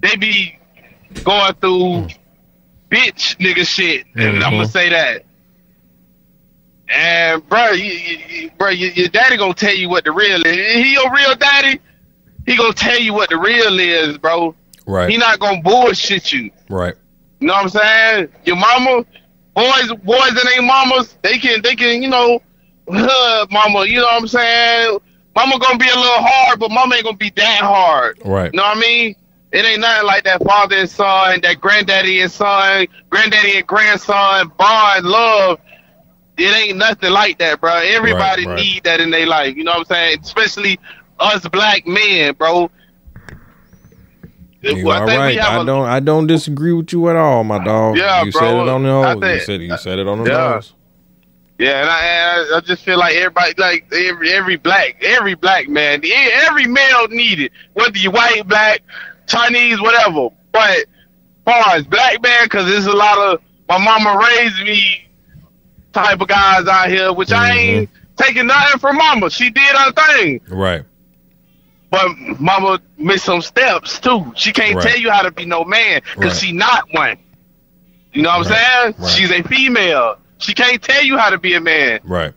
[0.00, 0.58] they be
[1.22, 2.08] going through
[2.90, 4.42] bitch nigga shit, and mm-hmm.
[4.42, 5.24] I'm gonna say that.
[6.92, 10.84] And bro, you, you, bro, you, your daddy gonna tell you what the real is.
[10.84, 11.78] He your real daddy.
[12.44, 14.56] He gonna tell you what the real is, bro.
[14.84, 15.08] Right.
[15.08, 16.50] He not gonna bullshit you.
[16.68, 16.96] Right.
[17.40, 18.28] You know what I'm saying?
[18.44, 19.04] Your mama,
[19.54, 22.42] boys, boys and ain't mamas, they can, they can, you know,
[22.86, 23.86] mama.
[23.86, 24.98] You know what I'm saying?
[25.34, 28.20] Mama gonna be a little hard, but mama ain't gonna be that hard.
[28.24, 28.52] Right.
[28.52, 29.16] You know what I mean?
[29.52, 34.52] It ain't nothing like that father and son, that granddaddy and son, granddaddy and grandson
[34.56, 35.58] bond, love.
[36.36, 37.74] It ain't nothing like that, bro.
[37.76, 38.64] Everybody right, right.
[38.64, 39.56] need that in their life.
[39.56, 40.18] You know what I'm saying?
[40.22, 40.78] Especially
[41.18, 42.70] us black men, bro.
[44.62, 45.38] You all right.
[45.38, 45.86] I don't.
[45.86, 47.96] I don't disagree with you at all, my dog.
[47.96, 48.40] Yeah, you bro.
[48.40, 49.20] said it on the nose.
[49.20, 50.36] Think, you said you said it on the yeah.
[50.36, 50.74] nose.
[51.58, 56.02] Yeah, and I, I just feel like everybody, like every every black, every black man,
[56.46, 58.80] every male needed, whether you white, black,
[59.26, 60.28] Chinese, whatever.
[60.52, 60.86] But
[61.44, 65.06] far as black man, because there's a lot of my mama raised me
[65.92, 67.42] type of guys out here, which mm-hmm.
[67.42, 69.30] I ain't taking nothing from mama.
[69.30, 70.40] She did her thing.
[70.48, 70.84] Right.
[71.90, 74.32] But mama missed some steps too.
[74.36, 74.86] She can't right.
[74.86, 76.36] tell you how to be no man because right.
[76.36, 77.18] she not one.
[78.12, 78.84] You know what right.
[78.86, 79.08] I'm saying?
[79.10, 80.16] She's a female.
[80.38, 82.00] She can't tell you how to be a man.
[82.04, 82.32] Right.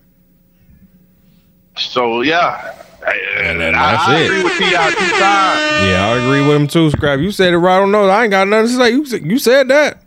[1.78, 2.80] So yeah.
[3.06, 4.90] And, and that's I, I agree with T.I.
[4.92, 5.90] two times.
[5.90, 6.90] Yeah, I agree with him too.
[6.90, 7.20] Scrap.
[7.20, 8.10] You said it right on nose.
[8.10, 8.90] I ain't got nothing to say.
[8.92, 10.02] You you said that.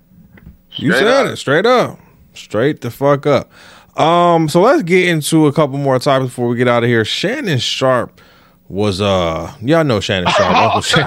[0.73, 1.33] You straight said up.
[1.33, 1.99] it straight up,
[2.35, 3.51] straight the fuck up.
[3.99, 7.05] Um, so let's get into a couple more topics before we get out of here.
[7.05, 8.21] Shannon Sharpe
[8.69, 11.03] was uh y'all know Shannon Sharpe, Uncle Shay,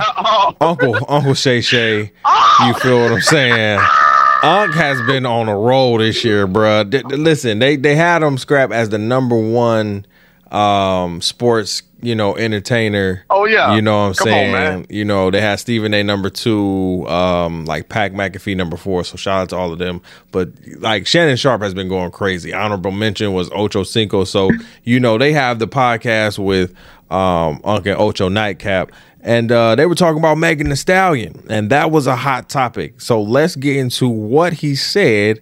[0.62, 2.12] Uncle Uncle Shay Shay.
[2.66, 3.80] You feel what I'm saying?
[4.42, 6.90] Unc has been on a roll this year, bruh.
[6.90, 10.06] D- listen, they they had him scrap as the number one
[10.52, 13.26] um sports you know, entertainer.
[13.30, 14.56] Oh yeah, you know what I'm Come saying.
[14.56, 14.86] On, man.
[14.90, 16.02] You know, they had Stephen A.
[16.04, 19.04] number two, um, like Pat McAfee number four.
[19.04, 20.02] So shout out to all of them.
[20.32, 22.54] But like Shannon Sharpe has been going crazy.
[22.54, 24.24] Honorable mention was Ocho Cinco.
[24.24, 24.50] So
[24.84, 26.74] you know they have the podcast with
[27.10, 28.92] um, Uncle Ocho Nightcap.
[29.22, 33.02] And uh, they were talking about Megan Thee Stallion, and that was a hot topic.
[33.02, 35.42] So let's get into what he said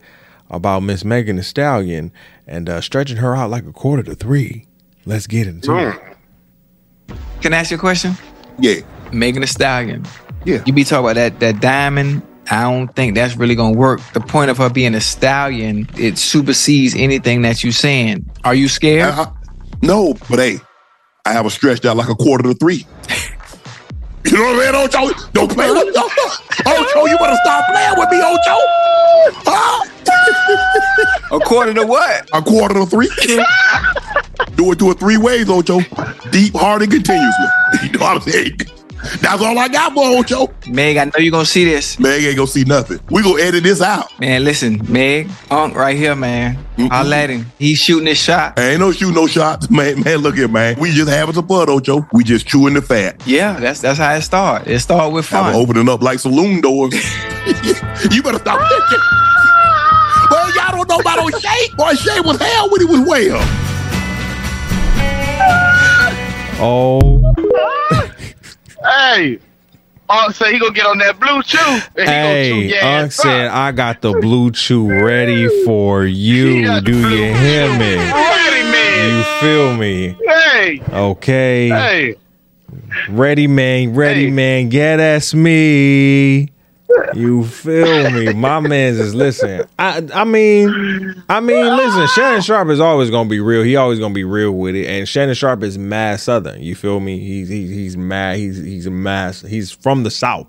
[0.49, 2.11] about Miss Megan Thee Stallion
[2.47, 4.65] and uh, stretching her out like a quarter to three.
[5.05, 5.95] Let's get into mm.
[5.95, 7.17] it.
[7.41, 8.13] Can I ask you a question?
[8.57, 8.81] Yeah.
[9.11, 10.05] Megan Thee Stallion.
[10.43, 10.63] Yeah.
[10.65, 12.23] You be talking about that that diamond.
[12.49, 13.99] I don't think that's really gonna work.
[14.13, 18.29] The point of her being a stallion, it supersedes anything that you're saying.
[18.45, 19.13] Are you scared?
[19.13, 19.31] Uh,
[19.81, 20.57] no, but hey,
[21.27, 22.85] I have a stretched out like a quarter to three.
[24.23, 25.29] You know what I mean, Ocho?
[25.33, 25.91] Don't play with me.
[26.65, 28.57] Ocho, you better stop playing with me, Ocho.
[29.45, 29.83] Huh?
[31.35, 32.29] a quarter to what?
[32.33, 33.09] A quarter to three.
[34.55, 35.81] Do it to it three ways, Ocho.
[36.31, 37.45] Deep, hard, and continuously.
[37.83, 38.76] You know what I'm saying?
[39.21, 40.53] That's all I got for Ocho.
[40.67, 41.99] Meg, I know you're gonna see this.
[41.99, 42.99] Meg ain't gonna see nothing.
[43.09, 44.17] We gonna edit this out.
[44.19, 46.55] Man, listen, Meg, Unc right here, man.
[46.77, 46.87] Mm-hmm.
[46.91, 47.45] I'll let him.
[47.57, 48.59] He's shooting his shot.
[48.59, 50.03] Ain't no shooting no shots, man.
[50.03, 50.79] Man, look here, man.
[50.79, 52.07] We just having some fun, Ocho.
[52.13, 53.21] We just chewing the fat.
[53.25, 54.71] Yeah, that's that's how it started.
[54.71, 55.55] It started with fun.
[55.55, 56.93] opening up like saloon doors.
[58.11, 61.73] you better stop that Well, y'all don't know about O'Shea.
[61.77, 63.39] Boy, O'Shea was hell when he was well.
[66.59, 67.46] Oh.
[68.87, 69.39] Hey.
[70.09, 72.05] Unc said he gonna get on that BlueChew.
[72.05, 76.79] hey, Unc said I got the BlueChew ready for you.
[76.81, 77.95] Do you hear me?
[77.97, 79.17] Ready, man.
[79.17, 80.17] You feel me?
[80.25, 80.81] Hey.
[80.89, 81.67] Okay.
[81.67, 82.15] Hey.
[83.09, 83.93] Ready, man.
[83.95, 84.31] Ready, hey.
[84.31, 84.71] man.
[84.71, 86.49] Yeah, that's me.
[87.13, 88.33] You feel me?
[88.33, 89.65] My man's is listen.
[89.79, 92.07] I I mean, I mean, listen.
[92.07, 93.63] Shannon Sharpe is always gonna be real.
[93.63, 94.87] He always gonna be real with it.
[94.87, 96.61] And Shannon Sharpe is mad Southern.
[96.61, 97.19] You feel me?
[97.19, 98.37] He's he's he's mad.
[98.37, 99.41] He's he's a mass.
[99.41, 100.47] He's from the South.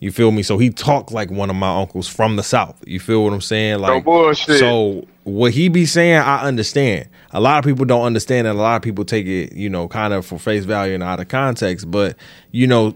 [0.00, 0.42] You feel me?
[0.42, 2.82] So he talked like one of my uncles from the South.
[2.86, 3.80] You feel what I'm saying?
[3.80, 4.58] Like no bullshit.
[4.58, 7.08] So what he be saying, I understand.
[7.30, 9.88] A lot of people don't understand, and a lot of people take it, you know,
[9.88, 11.90] kind of for face value and out of context.
[11.90, 12.16] But
[12.52, 12.94] you know,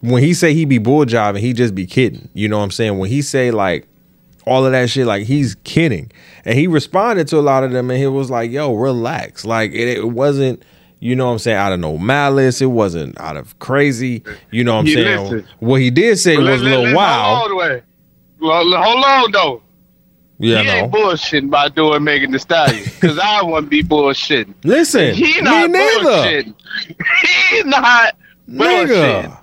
[0.00, 2.28] when he say he be bull jobbing, he just be kidding.
[2.34, 2.98] You know what I'm saying?
[2.98, 3.86] When he say like
[4.46, 6.10] all of that shit, like he's kidding.
[6.44, 9.44] And he responded to a lot of them and he was like, yo, relax.
[9.44, 10.64] Like it, it wasn't,
[10.98, 12.60] you know what I'm saying, out of no malice.
[12.60, 14.22] It wasn't out of crazy.
[14.50, 15.20] You know what I'm saying?
[15.22, 15.48] listen.
[15.60, 17.50] What he did say But was a little let- wild.
[17.50, 17.82] Hold on.
[18.40, 19.62] Well, hold on though.
[20.38, 20.72] Yeah, he no.
[20.72, 24.52] ain't bullshitting by doing Megan Thee Stallion because I wouldn't be bullshitting.
[24.64, 26.04] Listen, He me not neither.
[26.04, 26.54] bullshitting.
[27.50, 28.16] He's not
[28.48, 29.38] bullshitting.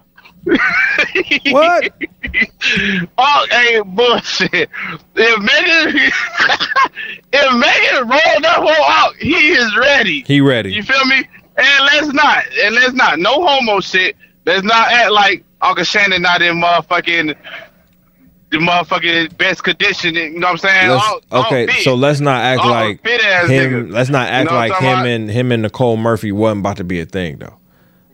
[1.52, 1.91] What?
[3.18, 4.70] Oh, ain't bullshit.
[5.16, 6.12] If Megan,
[7.34, 10.24] if Megan rolled that hole out, he is ready.
[10.28, 10.74] He ready.
[10.74, 11.28] You feel me?
[11.58, 14.16] And let's not, and let's not, no homo shit.
[14.45, 17.36] Let's not act like Uncle Shannon not in motherfucking
[18.52, 20.16] the motherfucking best condition.
[20.16, 20.89] You know what I'm saying?
[20.91, 21.84] All- all okay, fit.
[21.84, 23.20] so let's not act All like him.
[23.50, 23.91] nigga.
[23.91, 26.78] Let's not act You know like him talking and him and Nicole Murphy wasn't about
[26.78, 27.58] to be a thing though.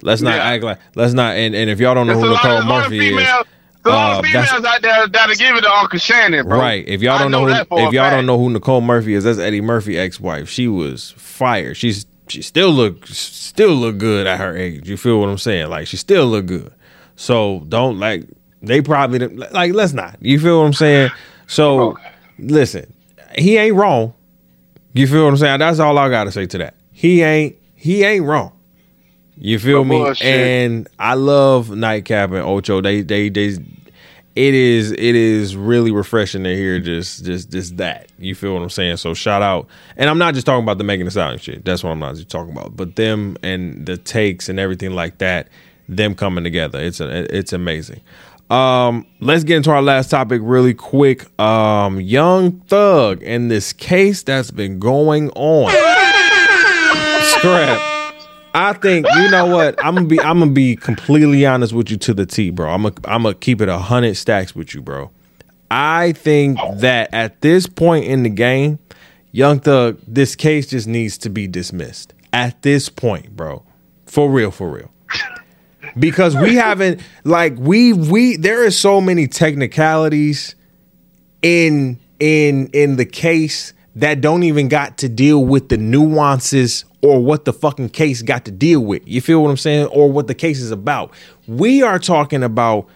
[0.05, 0.43] Let's not Yeah.
[0.43, 0.79] act like.
[0.95, 1.35] Let's not.
[1.35, 3.45] And, and if y'all don't know who Nicole of, Murphy is, females,
[3.85, 6.59] a uh, females out there that'll give it to Uncle Shannon, bro.
[6.59, 6.87] Right.
[6.87, 8.15] If y'all don't know, that for who, if y'all fact.
[8.15, 10.49] don't know who Nicole Murphy is, that's Eddie Murphy ex-wife.
[10.49, 11.73] She was fire.
[11.73, 14.89] She's she still look still look good at her age.
[14.89, 15.69] You feel what I'm saying?
[15.69, 16.71] Like she still look good.
[17.15, 18.25] So don't like
[18.61, 20.17] they probably like let's not.
[20.21, 21.11] You feel what I'm saying?
[21.47, 21.97] So
[22.39, 22.91] listen,
[23.37, 24.13] he ain't wrong.
[24.93, 25.59] You feel what I'm saying?
[25.59, 26.75] That's all I gotta say to that.
[26.91, 28.51] He ain't he ain't wrong.
[29.37, 29.97] You feel me?
[29.97, 30.25] bullshit.
[30.25, 32.81] And I love Nightcap and Ocho.
[32.81, 33.57] They they they
[34.35, 38.11] it is it is really refreshing to hear just just just that.
[38.19, 38.97] You feel what I'm saying?
[38.97, 39.67] So shout out.
[39.95, 41.63] And I'm not just talking about the Megan Thee Stallion shit.
[41.63, 42.75] That's what I'm not just talking about.
[42.75, 45.47] But them and the takes and everything like that,
[45.87, 46.79] them coming together.
[46.79, 48.01] It's a, it's amazing.
[48.49, 51.27] Um, let's get into our last topic really quick.
[51.39, 55.71] Um, Young Thug and this case that's been going on.
[57.23, 57.94] Scrap.
[58.55, 60.17] I think you know what I'm gonna be.
[60.17, 62.69] I'm gonna be completely honest with you to the T, bro.
[62.69, 65.11] I'm gonna I'm gonna keep it a hundred stacks with you, bro.
[65.69, 68.79] I think that at this point in the game,
[69.33, 72.13] Young Thug, this case just needs to be dismissed.
[72.31, 73.63] At this point, bro,
[74.05, 74.89] for real, for real,
[75.99, 80.55] because we haven't like we we there is so many technicalities
[81.41, 87.23] in in in the case that don't even got to deal with the nuances or
[87.23, 89.07] what the fucking case got to deal with.
[89.07, 89.87] You feel what I'm saying?
[89.87, 91.11] Or what the case is about.
[91.47, 92.89] We are talking about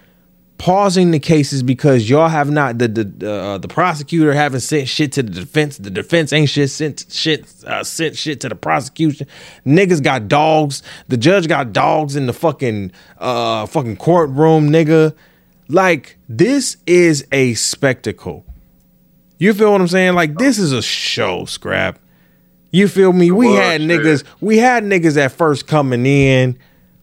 [0.57, 5.11] pausing the cases because y'all have not the the uh, the prosecutor haven't sent shit
[5.13, 5.77] to the defense.
[5.77, 9.27] The defense ain't shit sent shit uh, sent shit to the prosecution.
[9.65, 10.81] Niggas got dogs.
[11.07, 15.15] The judge got dogs in the fucking uh fucking courtroom, nigga.
[15.67, 18.43] Like this is a spectacle.
[19.37, 20.15] You feel what I'm saying?
[20.15, 21.99] Like this is a show, scrap.
[22.71, 23.31] You feel me?
[23.31, 26.57] We had niggas, we had niggas at first coming in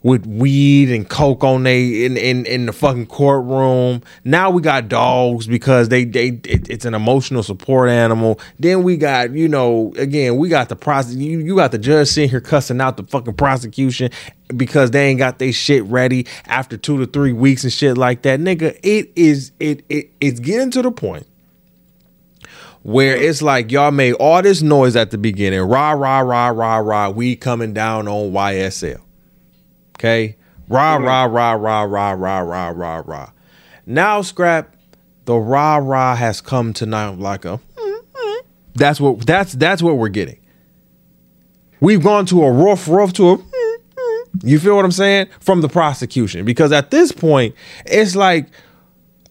[0.06, 4.00] with weed and coke on they in, in in the fucking courtroom.
[4.24, 8.38] Now we got dogs because they they it, it's an emotional support animal.
[8.60, 11.16] Then we got you know again we got the process.
[11.16, 14.10] You, you got the judge sitting here cussing out the fucking prosecution
[14.56, 18.22] because they ain't got their shit ready after two to three weeks and shit like
[18.22, 18.38] that.
[18.38, 21.26] Nigga, it is it it it's getting to the point
[22.86, 26.76] where it's like y'all made all this noise at the beginning, rah rah rah rah
[26.76, 29.00] rah, we coming down on YSL.
[29.98, 30.36] Okay,
[30.68, 33.30] rah rah rah rah rah rah rah rah rah.
[33.86, 34.76] Now, scrap
[35.24, 37.58] the rah rah has come to now like a.
[38.76, 40.38] That's what that's that's what we're getting.
[41.80, 43.38] We've gone to a rough rough to a.
[44.44, 48.46] You feel what I'm saying from the prosecution because at this point it's like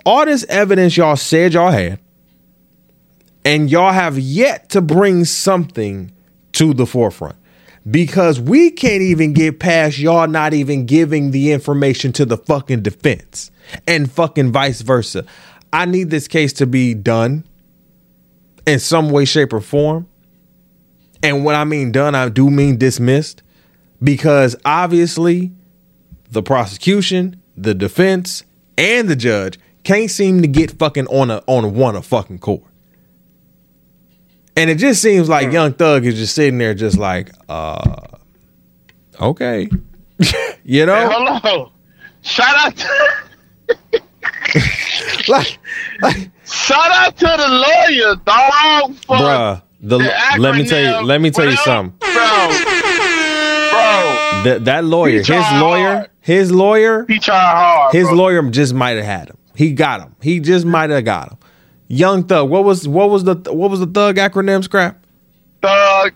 [0.06, 2.00] all this evidence y'all said y'all had
[3.46, 6.12] and y'all have yet to bring something
[6.54, 7.36] to the forefront
[7.90, 12.82] because we can't even get past y'all not even giving the information to the fucking
[12.82, 13.52] defense
[13.88, 15.24] and fucking vice versa.
[15.72, 17.46] I need this case to be done
[18.66, 20.08] in some way, shape, or form.
[21.22, 23.44] And when I mean done, I do mean dismissed
[24.02, 25.52] because obviously
[26.32, 28.44] the prosecution, the defense,
[28.78, 32.64] and the judge can't seem to get fucking on a on one a fucking court.
[34.58, 38.08] And it just seems like Young Thug is just sitting there, just like, uh,
[39.20, 39.70] okay,
[40.64, 40.96] you know.
[40.96, 41.72] Hey, hello,
[42.22, 42.76] shout out.
[42.78, 44.02] To-
[45.28, 45.58] like,
[46.02, 48.96] like, shout out to the lawyer, dog.
[49.08, 51.98] Bruh, the, the let me tell you, let me tell you something.
[52.00, 52.12] bro.
[53.72, 56.10] Bro, That that lawyer, his lawyer, hard.
[56.22, 57.94] his lawyer, he tried hard.
[57.94, 58.16] his bro.
[58.16, 59.38] lawyer just might have had him.
[59.56, 60.16] He got him.
[60.22, 61.38] He just might have got him.
[61.88, 62.50] Young Thug.
[62.50, 64.64] What was what was the what was the Thug acronym?
[64.64, 64.98] Scrap.
[65.62, 66.14] Thug.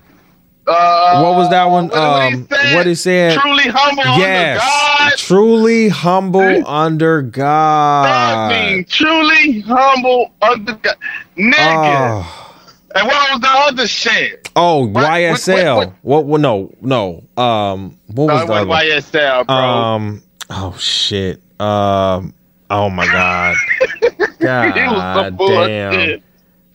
[0.68, 1.88] Uh, What was that one?
[1.88, 2.76] What, what he Um, said?
[2.76, 3.40] what he said?
[3.40, 5.12] Truly humble under Yes, God.
[5.18, 8.88] truly humble under That God.
[8.88, 10.96] truly humble under God.
[11.36, 12.24] Nigga.
[12.24, 12.46] Oh.
[12.94, 14.50] And what was the other shit?
[14.56, 15.76] Oh, What- YSL.
[15.78, 16.42] what- What, what?
[16.42, 17.24] No, no.
[17.36, 19.56] Um, what was No, the YSL, bro.
[19.56, 20.22] Um.
[20.52, 21.42] Oh shit.
[21.60, 22.34] Um.
[22.70, 23.56] Oh my God.
[24.42, 26.22] God damn.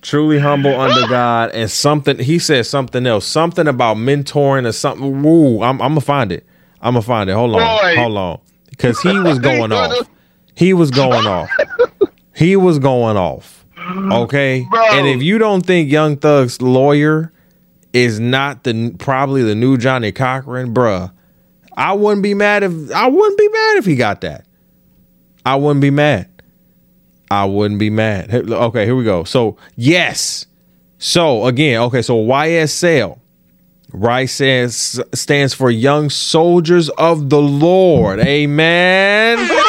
[0.02, 2.18] Truly humble under God, and something.
[2.18, 3.26] He said something else.
[3.26, 5.22] Something about mentoring or something.
[5.22, 5.62] Woo.
[5.62, 5.80] I'm.
[5.80, 6.46] I'm gonna find it.
[6.80, 7.32] I'm gonna find it.
[7.32, 7.60] Hold on.
[7.60, 7.96] Boy.
[7.96, 8.40] Hold on.
[8.70, 10.08] Because he was going off.
[10.54, 11.48] He was going off.
[12.34, 13.64] He was going off.
[13.78, 14.66] Okay.
[14.70, 14.84] Bro.
[14.92, 17.32] And if you don't think Young Thug's lawyer
[17.92, 21.12] is not the probably the new Johnnie Cochran, bruh,
[21.76, 24.44] I wouldn't be mad if I wouldn't be mad if he got that.
[25.46, 26.28] I wouldn't be mad.
[27.34, 28.30] I wouldn't be mad.
[28.30, 29.24] Hey, Okay, here we go.
[29.24, 30.46] So yes.
[30.98, 33.18] So again, okay, so YSL,
[33.92, 38.20] right says stands for Young Soldiers of the Lord.
[38.20, 39.38] Amen.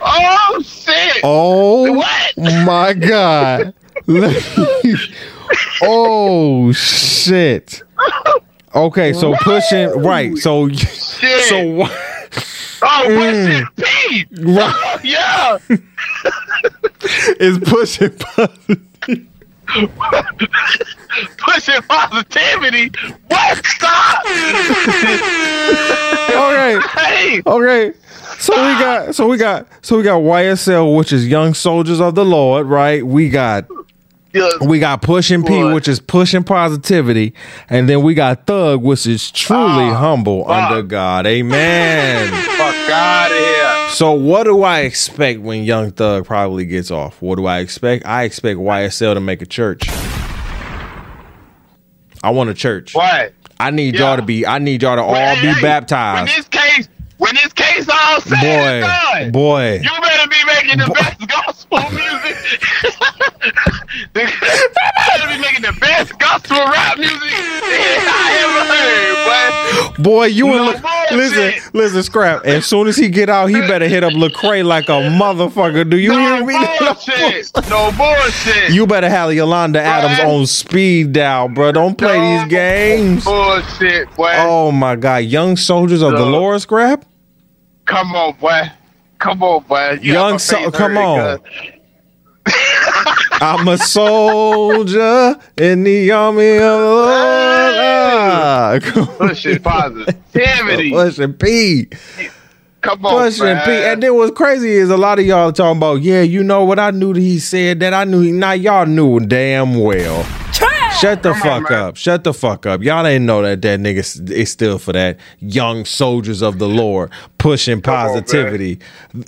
[0.00, 1.20] Oh shit!
[1.22, 2.32] Oh What?
[2.36, 3.67] my god.
[5.82, 7.82] oh shit.
[8.74, 10.36] Okay, so pushing right.
[10.38, 11.44] So Shit.
[11.44, 11.82] so
[12.82, 13.16] oh, Mm.
[13.16, 14.28] what shit?
[14.46, 15.58] Right Oh, yeah.
[17.40, 18.10] is pushing
[21.38, 22.90] Pushing positivity.
[23.28, 23.66] What?
[23.66, 24.24] Stop!
[26.30, 26.78] Okay.
[26.94, 27.42] hey!
[27.46, 27.92] Okay.
[28.38, 32.14] So we got so we got so we got YSL, which is Young Soldiers of
[32.14, 33.04] the Lord, right?
[33.04, 33.66] We got.
[34.60, 35.74] We got pushing P, Boy.
[35.74, 37.32] which is pushing positivity,
[37.68, 40.70] and then we got Thug, which is truly Ah, humble fuck.
[40.70, 41.26] under God.
[41.26, 42.28] Amen.
[42.58, 43.88] Fuck out of here.
[43.94, 47.20] So what do I expect when Young Thug probably gets off?
[47.22, 48.04] What do I expect?
[48.06, 49.88] I expect YSL to make a church.
[52.22, 52.94] I want a church.
[52.94, 53.32] What?
[53.60, 54.00] I need Yeah.
[54.08, 54.46] y'all to be.
[54.46, 56.28] I need y'all to all be hey, baptized.
[56.28, 59.80] When this case, when this case all said and Boy, done, boy.
[59.82, 62.60] you better be making the best gospel music.
[64.14, 70.02] Be making the best gospel rap music I ever heard, boy.
[70.02, 72.44] Boy, you No and more listen, listen, scrap.
[72.44, 75.88] As soon as he get out, he better hit up Lecrae like a motherfucker.
[75.88, 76.52] Do you No hear me?
[76.54, 77.50] No bullshit.
[77.68, 78.70] No bullshit.
[78.72, 81.72] You better have Yolanda Adams on speed dial, bro.
[81.72, 83.24] Don't play No these games.
[83.24, 84.32] Bullshit, boy.
[84.36, 86.30] Oh my God, young soldiers of the No.
[86.30, 87.04] Lord, scrap.
[87.84, 88.70] Come on, boy.
[89.18, 89.98] Come on, boy.
[90.00, 91.40] You Young so- come on.
[93.40, 97.78] I'm a soldier in the army of the Lord.
[98.18, 99.06] On.
[99.16, 100.90] Pushing positivity.
[100.92, 101.88] Pushing P.
[102.80, 103.64] Come on, Pushing man.
[103.64, 103.70] P.
[103.70, 106.78] And then what's crazy is a lot of y'all talking about, yeah, you know what?
[106.78, 107.94] I knew that he said that.
[107.94, 108.32] I knew he.
[108.32, 110.26] Now y'all knew damn well.
[111.00, 111.96] Shut the Come fuck up.
[111.96, 112.82] Shut the fuck up.
[112.82, 117.10] Y'all didn't know that that nigga is still for that young soldiers of the Lord
[117.38, 118.80] pushing on, positivity,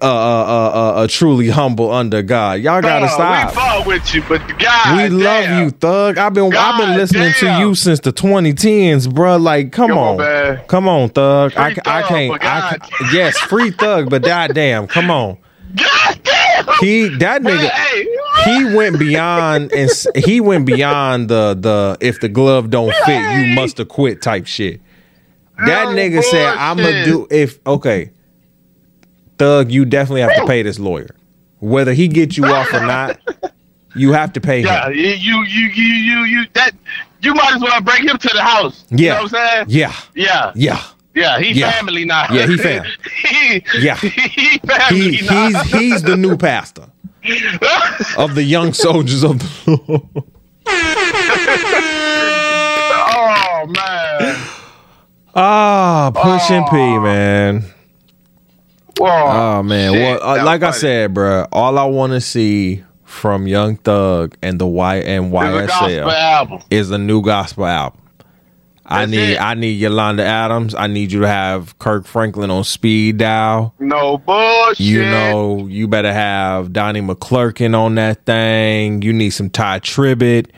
[0.03, 2.61] uh, uh, uh, uh, uh, truly humble under God.
[2.61, 3.51] Y'all gotta stop.
[3.51, 5.65] We fuck with you, but God, We love damn.
[5.65, 6.19] you, Thug.
[6.19, 9.37] I've been I've been God listening to you since the 2010s, bro.
[9.37, 11.53] Like, come, Come on, on, come on, Thug.
[11.57, 12.33] I, Free I Thug, can't.
[12.33, 12.39] I,
[12.79, 15.39] God yes, free Thug, but goddamn, come on.
[15.77, 16.67] God damn.
[16.81, 17.69] He that nigga.
[17.71, 18.10] Hey,
[18.45, 23.55] He went beyond and he went beyond the the if the glove don't fit, you
[23.55, 24.81] must have quit type shit.
[25.67, 28.11] That No nigga said, "I'm gonna do if okay."
[29.39, 31.15] Thug, you definitely have to pay this lawyer,
[31.61, 33.19] whether he gets you off or not.
[33.97, 34.67] You have to pay him.
[34.67, 36.73] Yeah, you, you, you, you, you, you, that,
[37.23, 38.85] you might as well bring him to the house.
[38.91, 39.15] You Yeah.
[39.15, 39.65] know what I'm saying?
[39.69, 40.53] Yeah, Yeah.
[40.55, 40.83] yeah.
[41.15, 41.73] Yeah, he Yeah.
[41.73, 42.27] family now.
[42.33, 42.85] Yeah, he fam.
[43.29, 43.97] he, Yeah.
[43.97, 45.49] he family He now.
[45.49, 46.85] he's he's the new pastor
[48.17, 50.25] of the young soldiers of the Lord.
[53.13, 54.37] oh man.
[55.35, 57.01] Ah, pushing P, Oh.
[57.01, 57.65] man.
[58.99, 59.09] Whoa.
[59.09, 63.47] Oh man, Shit, well, uh, like I said, bro, all I want to see from
[63.47, 68.01] Young Thug and the Y and It's a YSL is a new gospel album.
[68.91, 69.41] I That's need it.
[69.41, 70.75] I need Yolanda Adams.
[70.75, 73.73] I need you to have Kirk Franklin on speed dial.
[73.79, 74.81] No bullshit.
[74.81, 79.03] You know, you better have Donnie McClurkin on that thing.
[79.03, 80.51] You need some Tye Tribbett.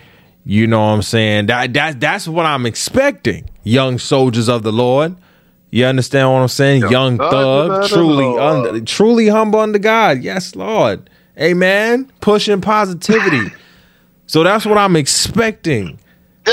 [0.46, 1.46] You know what I'm saying?
[1.46, 3.50] That that that's what I'm expecting.
[3.64, 5.14] Young soldiers of the Lord.
[5.70, 6.88] You understand what I'm saying?
[6.90, 10.22] Young soldiers thug, the truly under, truly humble under God.
[10.22, 11.10] Yes, Lord.
[11.38, 12.10] Amen.
[12.22, 13.54] Pushing positivity.
[14.26, 15.98] so that's what I'm expecting.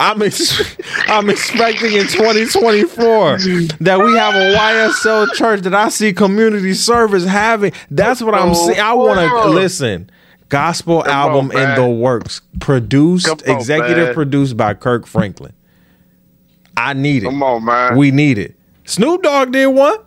[0.00, 0.76] I'm ex-
[1.08, 3.38] I'm expecting in 2024
[3.80, 7.72] that we have a YSL church that I see community service having.
[7.90, 8.80] That's what I'm saying.
[8.80, 10.10] I want to listen.
[10.48, 14.14] Gospel Come album on, in the works, produced, on, executive man.
[14.14, 15.52] produced by Kirk Franklin.
[16.76, 17.26] I need it.
[17.26, 17.96] Come on, man.
[17.96, 18.56] We need it.
[18.84, 19.98] Snoop Dogg did one.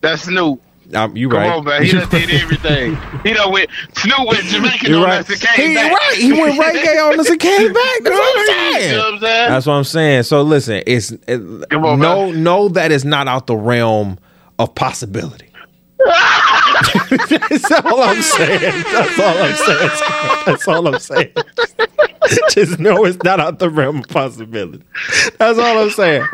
[0.00, 0.62] That's Snoop.
[0.94, 1.52] Um, you Come right.
[1.52, 1.82] on, man.
[1.82, 2.96] He done did everything.
[3.24, 5.20] he done went Snoop went Jamaican You're on right.
[5.20, 5.92] us and came He back.
[5.92, 6.14] right.
[6.16, 8.00] He went reggae on us and came back.
[8.02, 8.92] That's what I'm You saying.
[8.92, 9.50] know what I'm saying?
[9.50, 10.22] That's what I'm saying.
[10.24, 11.40] So listen, it's it,
[11.72, 12.42] on, no man.
[12.44, 14.18] no that is not out the realm
[14.60, 15.45] of possibility.
[15.98, 18.84] That's all I'm saying.
[18.92, 19.90] That's all I'm saying.
[20.46, 21.32] That's all I'm saying.
[22.50, 24.82] Just know it's not out the realm of possibility.
[25.38, 26.26] That's all I'm saying.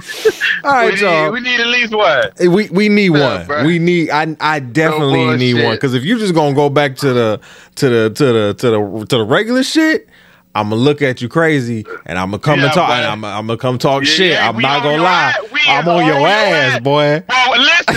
[0.65, 1.25] All right, we, y'all.
[1.25, 2.31] need, we need at least one.
[2.41, 3.47] We we need one.
[3.47, 3.67] bruh.
[3.67, 4.11] we need.
[4.11, 7.41] I I definitely No need one because if you're just gonna go back to the
[7.77, 10.09] to the to the to the to the regular shit,
[10.55, 12.91] I'm gonna look at you crazy and I'm gonna come Yeah, and talk.
[12.91, 14.33] And I'm I'm gonna come talk Yeah, shit.
[14.33, 15.35] yeah, I'm not gonna lie.
[15.67, 16.81] I'm on your ass, ass.
[16.81, 17.23] boy.
[17.29, 17.95] Bro, listen.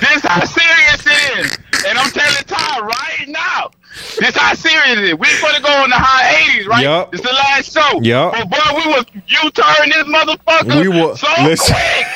[0.00, 0.73] this it is.
[1.94, 3.70] And I'm telling Ty right now.
[4.18, 5.14] This is how serious it is.
[5.14, 6.82] We're gonna go on the high 80s, right?
[6.82, 7.14] Yup.
[7.14, 8.00] It's the last show.
[8.02, 8.32] Yup.
[8.32, 11.72] But boy, we was U-turn this motherfucker We will- so listen.
[11.74, 12.06] quick.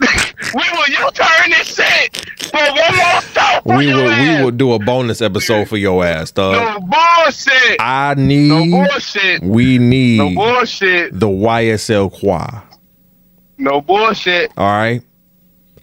[0.54, 2.16] we will you turn this shit
[2.48, 3.60] for one more show.
[3.64, 4.04] for We will
[4.38, 6.54] we will do a bonus episode for your ass, dog.
[6.54, 7.76] No bullshit.
[7.80, 9.42] I need no bullshit.
[9.42, 11.18] we need No bullshit.
[11.18, 12.62] the YSL choir.
[13.58, 14.52] No bullshit.
[14.56, 15.02] All right.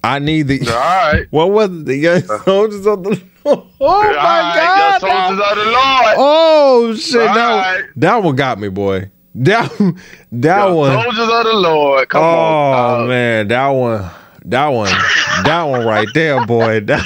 [0.04, 0.60] I need the.
[0.62, 1.28] All right.
[1.32, 1.86] What was it?
[1.86, 3.22] the young uh, soldiers of the?
[3.46, 5.02] Oh my right, God!
[5.02, 6.16] your soldiers of the Lord.
[6.18, 7.28] Oh shit!
[7.28, 7.90] All that, right.
[7.96, 9.10] that one got me, boy.
[9.36, 9.70] That
[10.32, 11.04] that Your one.
[11.04, 12.10] Soldiers of the Lord.
[12.10, 13.00] Come oh on.
[13.00, 13.08] dog.
[13.10, 14.10] man, that one.
[14.46, 14.90] That one.
[15.44, 16.82] that one right there, boy.
[16.88, 17.04] That,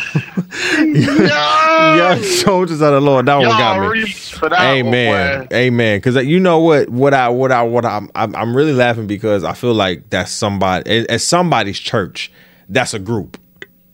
[0.78, 3.26] Yo, young soldiers of the Lord.
[3.26, 4.14] That one got me.
[4.54, 5.40] Amen.
[5.40, 5.48] one.
[5.54, 5.98] Amen.
[5.98, 6.90] Because you know what?
[6.90, 10.32] What I what I what I'm, I'm I'm really laughing because I feel like that's
[10.32, 12.32] somebody at somebody's church.
[12.72, 13.38] That's a group.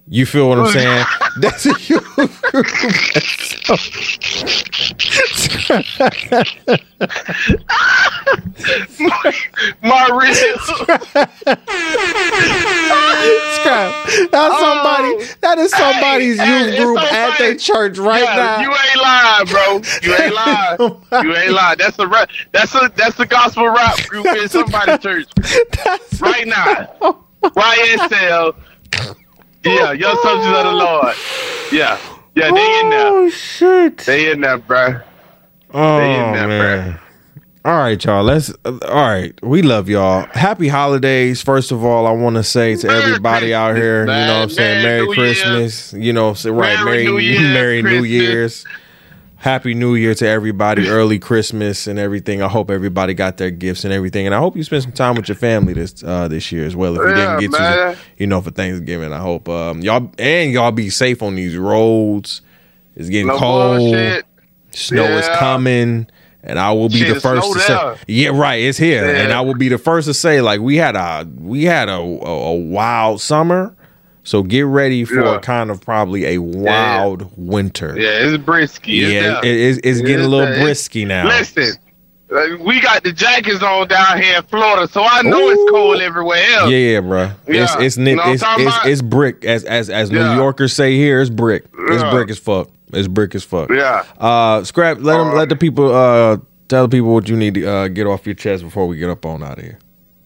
[0.07, 1.05] You feel what I'm saying?
[1.41, 2.31] That's a youth group.
[9.81, 10.33] My real.
[13.55, 13.91] Scrap.
[14.31, 15.09] That's somebody.
[15.09, 15.25] Oh.
[15.41, 18.61] That is somebody's Hey, youth group it's so at their church right Yeah, now.
[18.61, 19.81] You ain't lying, bro.
[20.03, 20.77] You ain't lying.
[20.79, 21.77] Oh you ain't lying.
[21.79, 22.29] That's a rap.
[22.51, 25.27] That's a that's the gospel rap group in somebody's church
[25.83, 26.93] That's right now.
[27.01, 28.55] Oh YSL.
[29.63, 31.15] Yeah, young soldiers of the Lord.
[31.71, 31.99] Yeah,
[32.35, 33.07] yeah, they in there.
[33.07, 33.97] Oh shit.
[33.99, 35.01] They in there, bro.
[35.73, 36.99] Oh They in there, man.
[37.65, 38.23] All right, y'all.
[38.23, 38.49] Let's.
[38.63, 40.25] uh, all right, we love y'all.
[40.31, 41.41] Happy holidays.
[41.41, 44.43] First of all, I want to say to Merry everybody out here, you know what
[44.43, 45.33] I'm saying, Merry Merry New Year.
[45.33, 45.93] Christmas.
[45.93, 48.65] You know, say right, Merry Merry New Year, Merry New Year's.
[49.39, 50.89] Happy New Year to everybody.
[50.89, 52.41] Early Christmas and everything.
[52.41, 55.15] I hope everybody got their gifts and everything, and I hope you spent some time
[55.15, 56.95] with your family this uh, this year as well.
[56.95, 57.93] If you Yeah, didn't get man.
[57.95, 61.55] to, you know, for Thanksgiving, I hope um, y'all and y'all be safe on these
[61.55, 62.41] roads.
[62.95, 63.77] It's getting No cold.
[63.79, 64.25] bullshit.
[64.71, 66.07] Snow is coming,
[66.43, 67.97] and I will be Shit, the first to say, there.
[68.07, 69.21] "Yeah, right, it's here." Yeah.
[69.21, 71.93] And I will be the first to say, like we had a we had a
[71.97, 73.75] a, a wild summer,
[74.27, 75.39] so get ready for Yeah.
[75.39, 77.95] kind of probably a wild winter.
[77.97, 79.01] Yeah, it's brisky.
[79.03, 81.25] It's Yeah, it- it's, it's getting a little brisky now.
[81.27, 81.73] Listen,
[82.59, 86.43] we got the jackets on down here in Florida, so I know it's cold everywhere
[86.55, 86.69] else.
[86.69, 87.31] Yeah, yeah, bro.
[87.47, 87.79] It's Yeah.
[87.79, 90.35] it's You nip, know it's it's, it's brick as as as New Yeah.
[90.35, 91.21] Yorkers say here.
[91.21, 91.63] It's brick.
[91.89, 92.69] It's brick as fuck.
[92.91, 93.69] It's brick as fuck.
[93.69, 94.03] Yeah.
[94.19, 94.97] Uh, scrap.
[94.99, 95.29] Let them.
[95.29, 95.93] Uh, let the people.
[95.95, 98.97] Uh, tell the people what you need to uh, get off your chest before we
[98.97, 99.79] get up on out of here.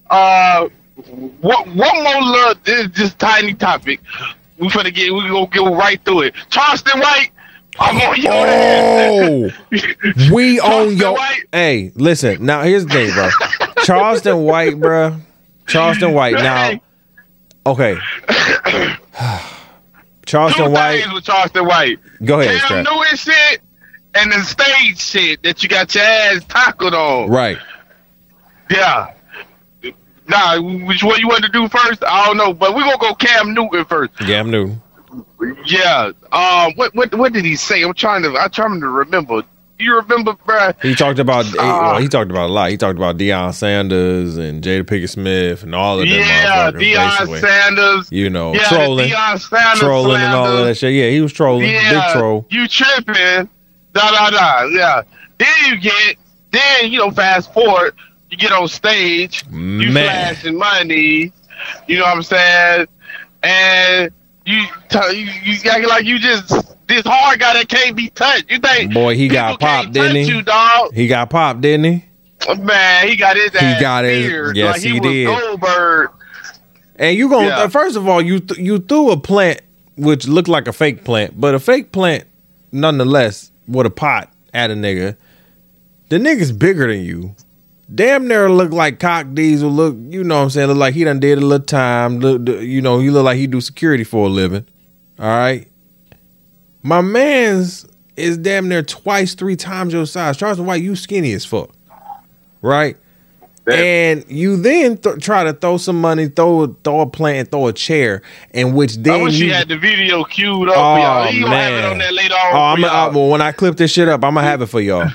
[0.10, 0.70] Uh,
[1.08, 2.58] one, one more love.
[2.64, 4.00] this is just tiny topic.
[4.58, 6.36] We finna get, we gonna go right through it.
[6.50, 7.30] Charleston White,
[7.80, 10.32] I'm on your Oh, ass.
[10.32, 11.14] we on your.
[11.14, 11.44] White.
[11.52, 12.46] Hey, listen.
[12.46, 13.30] Now here's the thing, bro.
[13.84, 15.18] Charleston White, bro.
[15.68, 16.34] Charleston White.
[16.36, 16.80] Now,
[17.66, 17.98] okay.
[18.28, 18.96] two
[20.26, 21.02] Charleston White.
[21.02, 22.00] things with Charleston White.
[22.24, 22.84] Go ahead, Cam.
[22.84, 23.62] Newton shit
[24.14, 27.30] and the stage shit that you got your ass tackled on.
[27.30, 27.58] Right.
[28.70, 29.14] Yeah.
[30.32, 32.04] Nah, which one you want to do first?
[32.04, 34.12] I don't know, but we're gonna go Cam Newton first.
[34.26, 34.76] Yeah, I'm new.
[35.66, 36.12] Yeah.
[36.32, 36.74] Um.
[36.76, 37.82] What what what did he say?
[37.84, 39.44] I'm trying to I'm trying to remember.
[39.80, 40.80] You remember, bruh?
[40.84, 41.94] He talked about he, Ah.
[41.94, 42.70] well, he talked about a lot.
[42.70, 46.70] He talked about Deion Sanders and Jada Pinkett Smith and all of them Yeah.
[46.72, 47.40] Deion basically.
[47.40, 48.08] Sanders.
[48.12, 50.94] You know, yeah, trolling, Deion Sanders trolling, and all of that shit.
[50.94, 52.46] Yeah, he was trolling, Yeah, big troll.
[52.52, 53.50] you tripping?
[53.94, 54.64] Da da da.
[54.66, 55.02] Yeah.
[55.40, 56.16] Then you get,
[56.52, 57.96] then you know, fast forward,
[58.32, 61.32] you get on stage, you flashing money.
[61.88, 62.88] You know what I'm saying?
[63.44, 64.12] And
[64.46, 66.50] you, t- you, you act like you just
[66.88, 68.50] this hard guy that can't be touched.
[68.50, 68.94] You think?
[68.94, 70.24] Boy, he got popped, didn't he?
[70.24, 72.06] You dog, He got popped, didn't he?
[72.58, 73.08] man.
[73.08, 75.28] He got his ass got his- yes, like he he, did.
[75.28, 76.10] Goldberg.
[76.96, 77.68] And you going Yeah.
[77.68, 79.62] first of all, you th- you threw a plant
[79.98, 82.24] which looked like a fake plant, but a fake plant
[82.72, 85.16] nonetheless with a pot at a nigga.
[86.10, 87.36] The nigga's bigger than you.
[87.94, 89.70] Damn near look like Cock Diesel.
[89.70, 90.68] Look, you know what I'm saying?
[90.70, 92.20] Look like he done did a little time.
[92.20, 94.66] Look, you know, he look like he do security for a living.
[95.20, 95.68] All right.
[96.84, 97.86] My man's
[98.16, 100.38] is damn near twice, three times your size.
[100.38, 101.70] Charleston White, you skinny as fuck.
[102.62, 102.98] Right?
[103.68, 107.68] And you then th- try to throw some money, throw a, throw a plant, throw
[107.68, 108.22] a chair,
[108.52, 109.48] in which I then wish you.
[109.48, 110.76] you had the video queued up.
[110.78, 111.32] Oh, y'all.
[111.32, 111.92] You have it man.
[111.92, 112.54] on there later on.
[112.54, 114.82] oh, I'm uh, well, when I clip this shit up, I'm gonna have it for
[114.82, 115.12] y'all.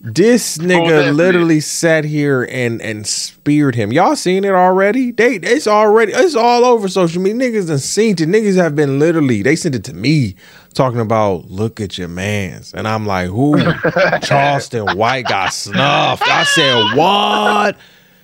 [0.00, 1.10] This nigga definitely.
[1.12, 3.92] literally sat here and and speared him.
[3.92, 5.10] Y'all seen it already?
[5.10, 7.50] They it's already it's all over social media.
[7.50, 8.18] Niggas done seen it.
[8.20, 10.36] Niggas have been literally they sent it to me
[10.72, 12.72] talking about look at your mans.
[12.74, 13.58] And I'm like, who?
[14.22, 16.22] Charleston White got snuffed.
[16.28, 17.76] I said, what?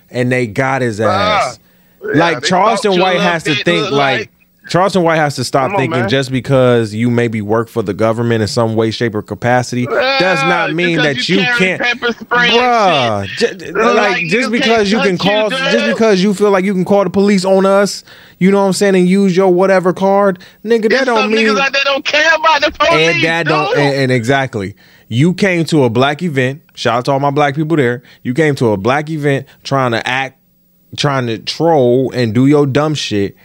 [0.09, 1.59] And they got his ass.
[1.99, 2.39] like Ah.
[2.39, 4.31] they Charleston White has to think like, like-
[4.67, 6.09] Charleston White has to stop on, thinking man.
[6.09, 10.41] just because you maybe work for the government in some way, shape, or capacity does
[10.43, 13.25] not Ah, mean that you, carry can't, pepper spray and bruh.
[13.37, 16.65] j- Like, like just because you can touch you, call, just because you feel like
[16.65, 18.03] you can call the police on us,
[18.39, 20.89] you know what I'm saying, and use your whatever card, nigga.
[20.89, 22.91] That don't mean niggas out there don't care about the police.
[23.15, 23.77] and that don't dude.
[23.77, 24.75] and, and exactly
[25.07, 28.33] you came to a black event shout out to all my black people there you
[28.33, 30.39] came to a black event trying to act
[30.97, 33.35] trying to troll and do your dumb shit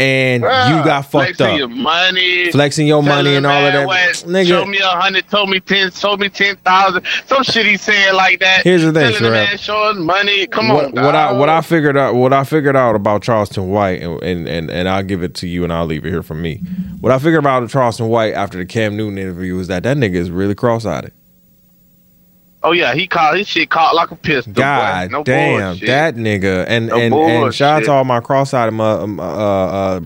[0.00, 3.88] and you got fucked flexing up Your money, Flexing your money and all of that.
[4.26, 4.46] Nigga.
[4.46, 7.04] Show me a hundred, told me ten, told me ten thousand.
[7.26, 8.64] Some shit he saying like that.
[8.64, 10.46] Here's the thing, telling the man showing money.
[10.46, 13.70] Come what, on, what I what I figured out what I figured out about Charleston
[13.70, 16.22] White and, and and and I'll give it to you and I'll leave it here
[16.22, 16.56] for me.
[17.00, 20.14] What I figured about Charleston White after the Cam Newton interview was that that nigga
[20.14, 21.12] is really cross-eyed.
[22.62, 24.52] Oh yeah, he caught his shit caught like a pistol.
[24.52, 24.60] boy.
[24.60, 25.86] God no damn, bullshit.
[25.86, 29.96] that nigga, and No and and shout out to all my cross-eyed uh, um, uh,
[29.96, 30.00] uh,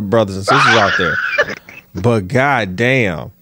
[0.00, 1.16] brothers and sisters out there.
[1.94, 3.32] But god damn,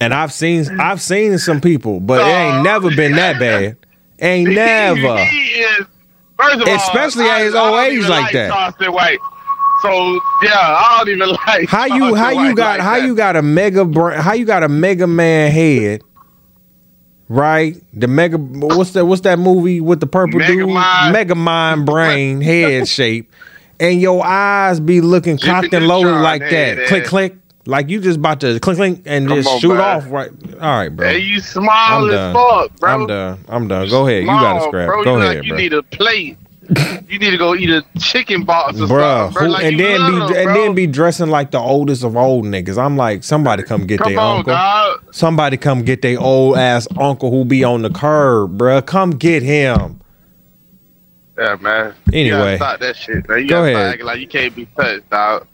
[0.00, 3.76] and I've seen I've seen some people, but it ain't never been that bad.
[4.20, 5.16] Ain't never.
[5.24, 5.86] He is,
[6.36, 8.74] first of all, Especially at his old age even like that.
[9.82, 13.06] So yeah, I don't even like How you how you got like how that.
[13.06, 13.84] you got a mega
[14.20, 16.02] how you got a mega man head,
[17.32, 17.76] right?
[17.92, 20.68] The mega what's that what's that movie with the purple dude?
[20.68, 21.12] Megamind.
[21.12, 23.30] Mega mind brain head shape,
[23.80, 28.18] and your eyes be looking cocked and loaded like that, click click, like you just
[28.18, 29.80] about to click click and Come just on, shoot man.
[29.80, 30.30] off right.
[30.54, 31.08] All right, bro.
[31.08, 31.40] Hey, you
[32.04, 32.34] I'm as done.
[32.34, 32.90] fuck, bro.
[32.90, 33.44] I'm done.
[33.48, 33.88] I'm done.
[33.88, 34.22] Go ahead.
[34.22, 34.88] You got to scrap.
[34.88, 35.58] Bro, Go you ahead, like you bro.
[35.58, 36.38] need a plate.
[37.08, 39.44] You need to go eat a chicken box or Bruh, something, bro.
[39.46, 40.54] who- Like and then be and bro.
[40.54, 42.82] then be dressing like the oldest of old niggas.
[42.82, 44.52] I'm like, somebody come get Come their on, uncle.
[44.54, 45.00] dog.
[45.10, 48.84] Somebody come get their old ass uncle who be on the curb, bruh.
[48.86, 50.00] Come get him.
[51.38, 51.94] Yeah, man.
[52.12, 52.56] Anyway.
[52.56, 53.26] stop that shit.
[53.28, 53.40] Man.
[53.40, 53.94] You Go ahead.
[53.96, 55.46] Stop like you can't be touched, dog.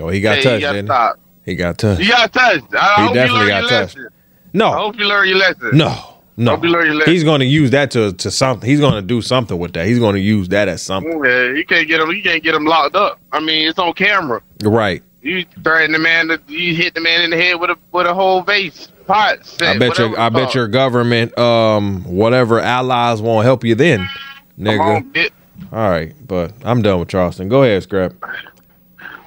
[0.00, 1.50] Oh, he got Hey, touched, You gotta he?
[1.52, 2.00] He got touched.
[2.02, 2.64] You got touched.
[2.74, 3.96] I He hope definitely you got your touched.
[3.96, 4.08] lesson.
[4.12, 5.70] I No, hope you learn your lesson.
[5.76, 6.09] no,
[6.40, 6.52] no.
[6.52, 7.12] Hope you learn your lesson.
[7.12, 8.68] He's going to use that to to something.
[8.68, 9.86] He's going to do something with that.
[9.86, 11.22] He's going to use that as something.
[11.22, 12.10] Yeah, you can't get him.
[12.10, 13.20] You can't get him locked up.
[13.30, 14.40] I mean, it's on camera.
[14.64, 15.02] Right.
[15.20, 16.28] You threaten the man.
[16.28, 19.44] To, you hit the man in the head with a with a whole vase pot.
[19.44, 24.08] Set, I bet your I bet your government, um, whatever allies won't help you then,
[24.58, 25.30] nigga.
[25.70, 27.50] All right, but I'm done with Charleston.
[27.50, 28.14] Go ahead, scrap.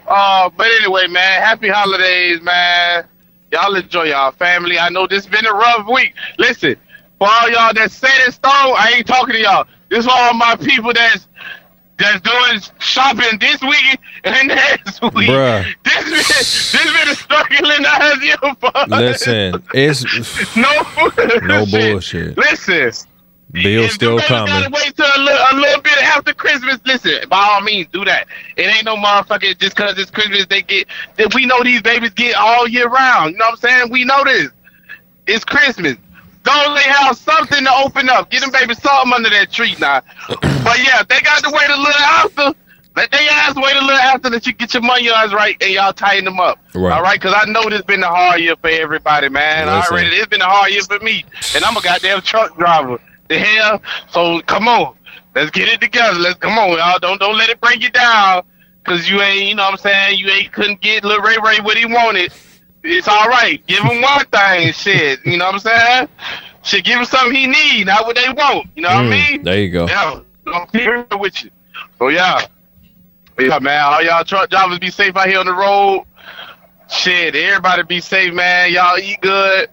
[0.07, 3.05] Uh, but anyway, man, happy holidays, man.
[3.51, 4.80] Y'all enjoy y'all family.
[4.80, 6.16] I know this been a rough week.
[6.39, 6.76] Listen,
[7.24, 9.66] for all y'all that set in stone, I ain't talking to y'all.
[9.90, 11.28] This for all my people that's
[11.98, 15.30] that's doing shopping this week and next week.
[15.30, 15.64] Bruh.
[15.86, 18.36] This been this been struggling as you.
[18.90, 20.70] Listen, it's no
[21.44, 22.38] no bullshit.
[22.38, 22.92] Listen,
[23.54, 24.70] Bill's if still coming.
[24.72, 26.80] Wait till a little, a little bit after Christmas.
[26.86, 28.28] Listen, by all means, do that.
[28.58, 30.46] It ain't no motherfucker just cause it's Christmas.
[30.48, 30.88] They get.
[31.16, 33.32] That we know these babies get all year round.
[33.32, 33.92] You know what I'm saying?
[33.92, 34.50] We know this.
[35.26, 35.96] It's Christmas.
[36.44, 38.30] Don't they have something to open up?
[38.30, 40.02] Get them babies something under that tree now.
[40.28, 42.54] but yeah, they got to wait a little after.
[42.96, 45.72] Let they ass wait a little after that you get your money eyes right and
[45.72, 46.60] y'all tighten them up.
[46.76, 46.96] Right.
[46.96, 49.66] All right, because I know this has been a hard year for everybody, man.
[49.66, 49.94] Listen.
[49.94, 51.26] already it's been a hard year for me,
[51.56, 53.00] and I'm a goddamn truck driver.
[53.30, 53.82] The hell,
[54.12, 54.96] so come on,
[55.34, 56.20] let's get it together.
[56.20, 57.00] Let's come on, y'all.
[57.00, 58.44] Don't don't let it bring you down,
[58.84, 60.20] cause you ain't, you know what I'm saying?
[60.20, 62.32] You ain't couldn't get Lil Ray Ray what he wanted.
[62.84, 63.66] It's all right.
[63.68, 65.26] Give him one thing, shit.
[65.26, 66.08] You know what I'm saying?
[66.64, 68.68] Shit, give him something he need, not what they want.
[68.76, 69.44] You know what I Mm, mean?
[69.44, 69.86] there you go.
[69.86, 71.50] Yeah, I'm here with you.
[72.00, 72.46] So yeah,
[73.40, 73.82] yeah, man.
[73.84, 76.06] All y'all truck drivers be safe out here on the road.
[76.90, 78.72] Shit, everybody be safe, man.
[78.72, 79.70] Y'all eat good.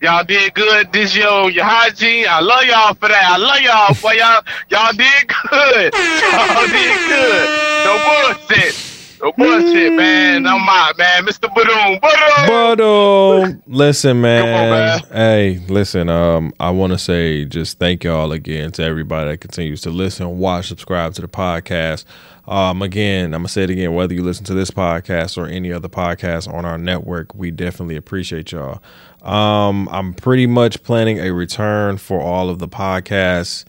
[0.00, 2.26] Y'all did good this year on your hygiene.
[2.28, 3.24] I love y'all for that.
[3.24, 4.12] I love y'all, boy.
[4.14, 5.94] Y'all, y'all did good.
[6.32, 7.50] Y'all did good.
[7.84, 8.76] No bullshit.
[9.22, 10.44] No bullshit, man.
[10.48, 11.24] I'm out, man.
[11.24, 11.48] Mr.
[11.48, 12.00] Badoom.
[12.00, 13.44] Badoom.
[13.44, 14.44] Um, listen, man.
[14.44, 15.00] man.
[15.12, 16.08] Hey, listen.
[16.08, 20.38] Um, I want to say just thank y'all again to everybody that continues to listen,
[20.38, 22.04] watch, subscribe to the podcast.
[22.48, 23.94] Um, again, I'm gonna say it again.
[23.94, 27.94] Whether you listen to this podcast or any other podcast on our network, we definitely
[27.94, 28.82] appreciate y'all.
[29.22, 33.64] Um, I'm pretty much planning a return for all of the podcasts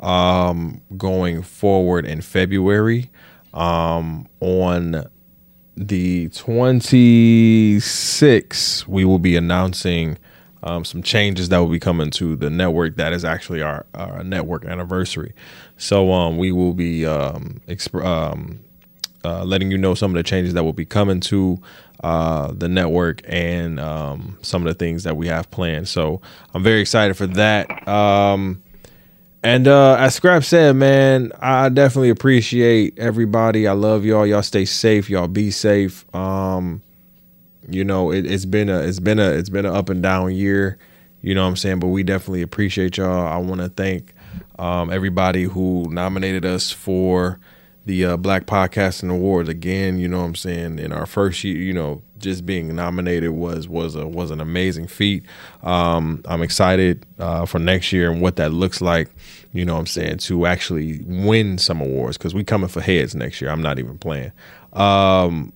[0.00, 3.10] um, going forward in February.
[3.54, 5.06] Um, on
[5.76, 10.16] the 26th, we will be announcing
[10.62, 12.96] um, some changes that will be coming to the network.
[12.96, 15.34] That is actually our, our network anniversary.
[15.76, 18.60] So um, we will be um, exp- um,
[19.24, 21.60] uh, letting you know some of the changes that will be coming to
[22.02, 25.88] uh, the network and um, some of the things that we have planned.
[25.88, 26.20] So
[26.52, 27.88] I'm very excited for that.
[27.88, 28.62] Um,
[29.44, 33.68] and uh, as Scrap said, man, I definitely appreciate everybody.
[33.68, 34.26] I love y'all.
[34.26, 35.10] Y'all stay safe.
[35.10, 36.06] Y'all be safe.
[36.14, 36.82] Um,
[37.68, 40.34] you know, it, it's been a it's been a it's been an up and down
[40.34, 40.78] year.
[41.20, 41.80] You know what I'm saying?
[41.80, 43.26] But we definitely appreciate y'all.
[43.26, 44.14] I want to thank
[44.58, 47.38] um, everybody who nominated us for
[47.84, 49.98] the uh, Black Podcasting Awards again.
[49.98, 50.78] You know what I'm saying?
[50.78, 54.86] In our first year, you know, just being nominated was was a was an amazing
[54.86, 55.24] feat.
[55.62, 59.10] Um, I'm excited uh, for next year and what that looks like.
[59.52, 63.14] You know what I'm saying to actually win some awards because we coming for heads
[63.14, 63.50] next year.
[63.50, 64.32] I'm not even playing.
[64.72, 65.52] Um,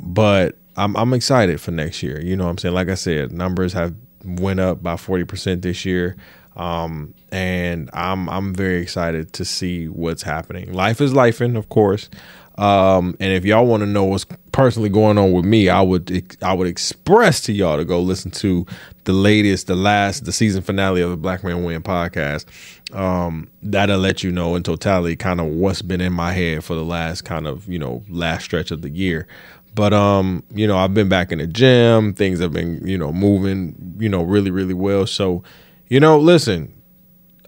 [0.00, 2.20] but I'm I'm excited for next year.
[2.20, 2.74] You know what I'm saying?
[2.74, 3.94] Like I said, numbers have
[4.24, 6.16] went up by 40% this year.
[6.56, 10.72] Um, and I'm I'm very excited to see what's happening.
[10.72, 12.10] Life is lifing, of course.
[12.58, 16.36] Um, and if y'all want to know what's personally going on with me, I would
[16.42, 18.66] I would express to y'all to go listen to
[19.04, 22.46] the latest, the last, the season finale of the Black Man Win podcast.
[22.92, 26.74] Um, that'll let you know in totality kind of what's been in my head for
[26.74, 29.28] the last kind of you know last stretch of the year.
[29.76, 32.12] But um, you know, I've been back in the gym.
[32.12, 35.06] Things have been you know moving you know really really well.
[35.06, 35.44] So
[35.86, 36.74] you know, listen,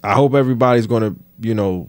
[0.04, 1.88] I hope everybody's going to you know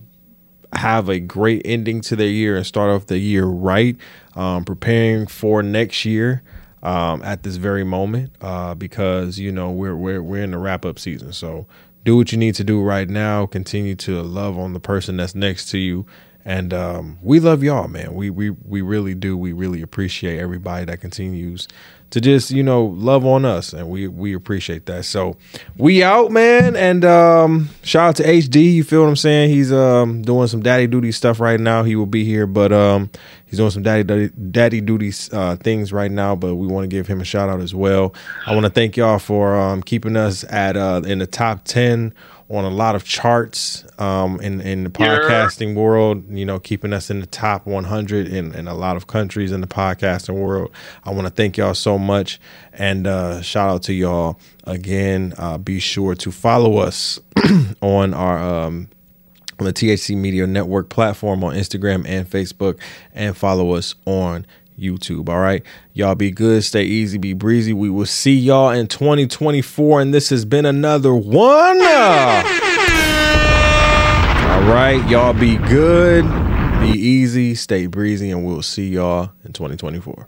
[0.73, 3.95] have a great ending to their year and start off the year right,
[4.35, 6.43] um, preparing for next year
[6.83, 10.85] um, at this very moment uh, because you know we're we're we're in the wrap
[10.85, 11.33] up season.
[11.33, 11.67] So
[12.03, 13.45] do what you need to do right now.
[13.45, 16.05] Continue to love on the person that's next to you.
[16.43, 18.15] And um, we love y'all, man.
[18.15, 19.37] We we we really do.
[19.37, 21.67] We really appreciate everybody that continues
[22.11, 25.05] to just you know love on us, and we we appreciate that.
[25.05, 25.35] So
[25.77, 26.75] we out, man.
[26.75, 28.73] And um, shout out to HD.
[28.73, 29.49] You feel what I'm saying?
[29.49, 31.83] He's um, doing some daddy duty stuff right now.
[31.83, 33.09] He will be here, but um,
[33.45, 36.35] he's doing some daddy daddy, daddy duty uh, things right now.
[36.35, 38.13] But we want to give him a shout out as well.
[38.45, 42.13] I want to thank y'all for um, keeping us at uh, in the top ten
[42.51, 45.81] on a lot of charts um, in in the podcasting yeah.
[45.81, 46.29] world.
[46.29, 49.61] You know, keeping us in the top 100 in, in a lot of countries in
[49.61, 50.71] the podcasting world.
[51.05, 52.39] I want to thank y'all so much,
[52.73, 55.33] and uh, shout out to y'all again.
[55.37, 57.19] Uh, be sure to follow us
[57.81, 58.37] on our.
[58.39, 58.89] Um,
[59.59, 62.79] on the THC Media Network platform on Instagram and Facebook,
[63.13, 64.47] and follow us on
[64.81, 65.29] YouTube.
[65.29, 65.63] All right.
[65.93, 66.63] Y'all be good.
[66.63, 67.17] Stay easy.
[67.17, 67.73] Be breezy.
[67.73, 70.01] We will see y'all in 2024.
[70.01, 71.37] And this has been another one.
[71.37, 71.83] All
[74.67, 75.01] right.
[75.07, 76.25] Y'all be good.
[76.81, 77.55] Be easy.
[77.55, 78.31] Stay breezy.
[78.31, 80.27] And we'll see y'all in 2024.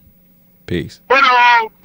[0.74, 1.02] Peace.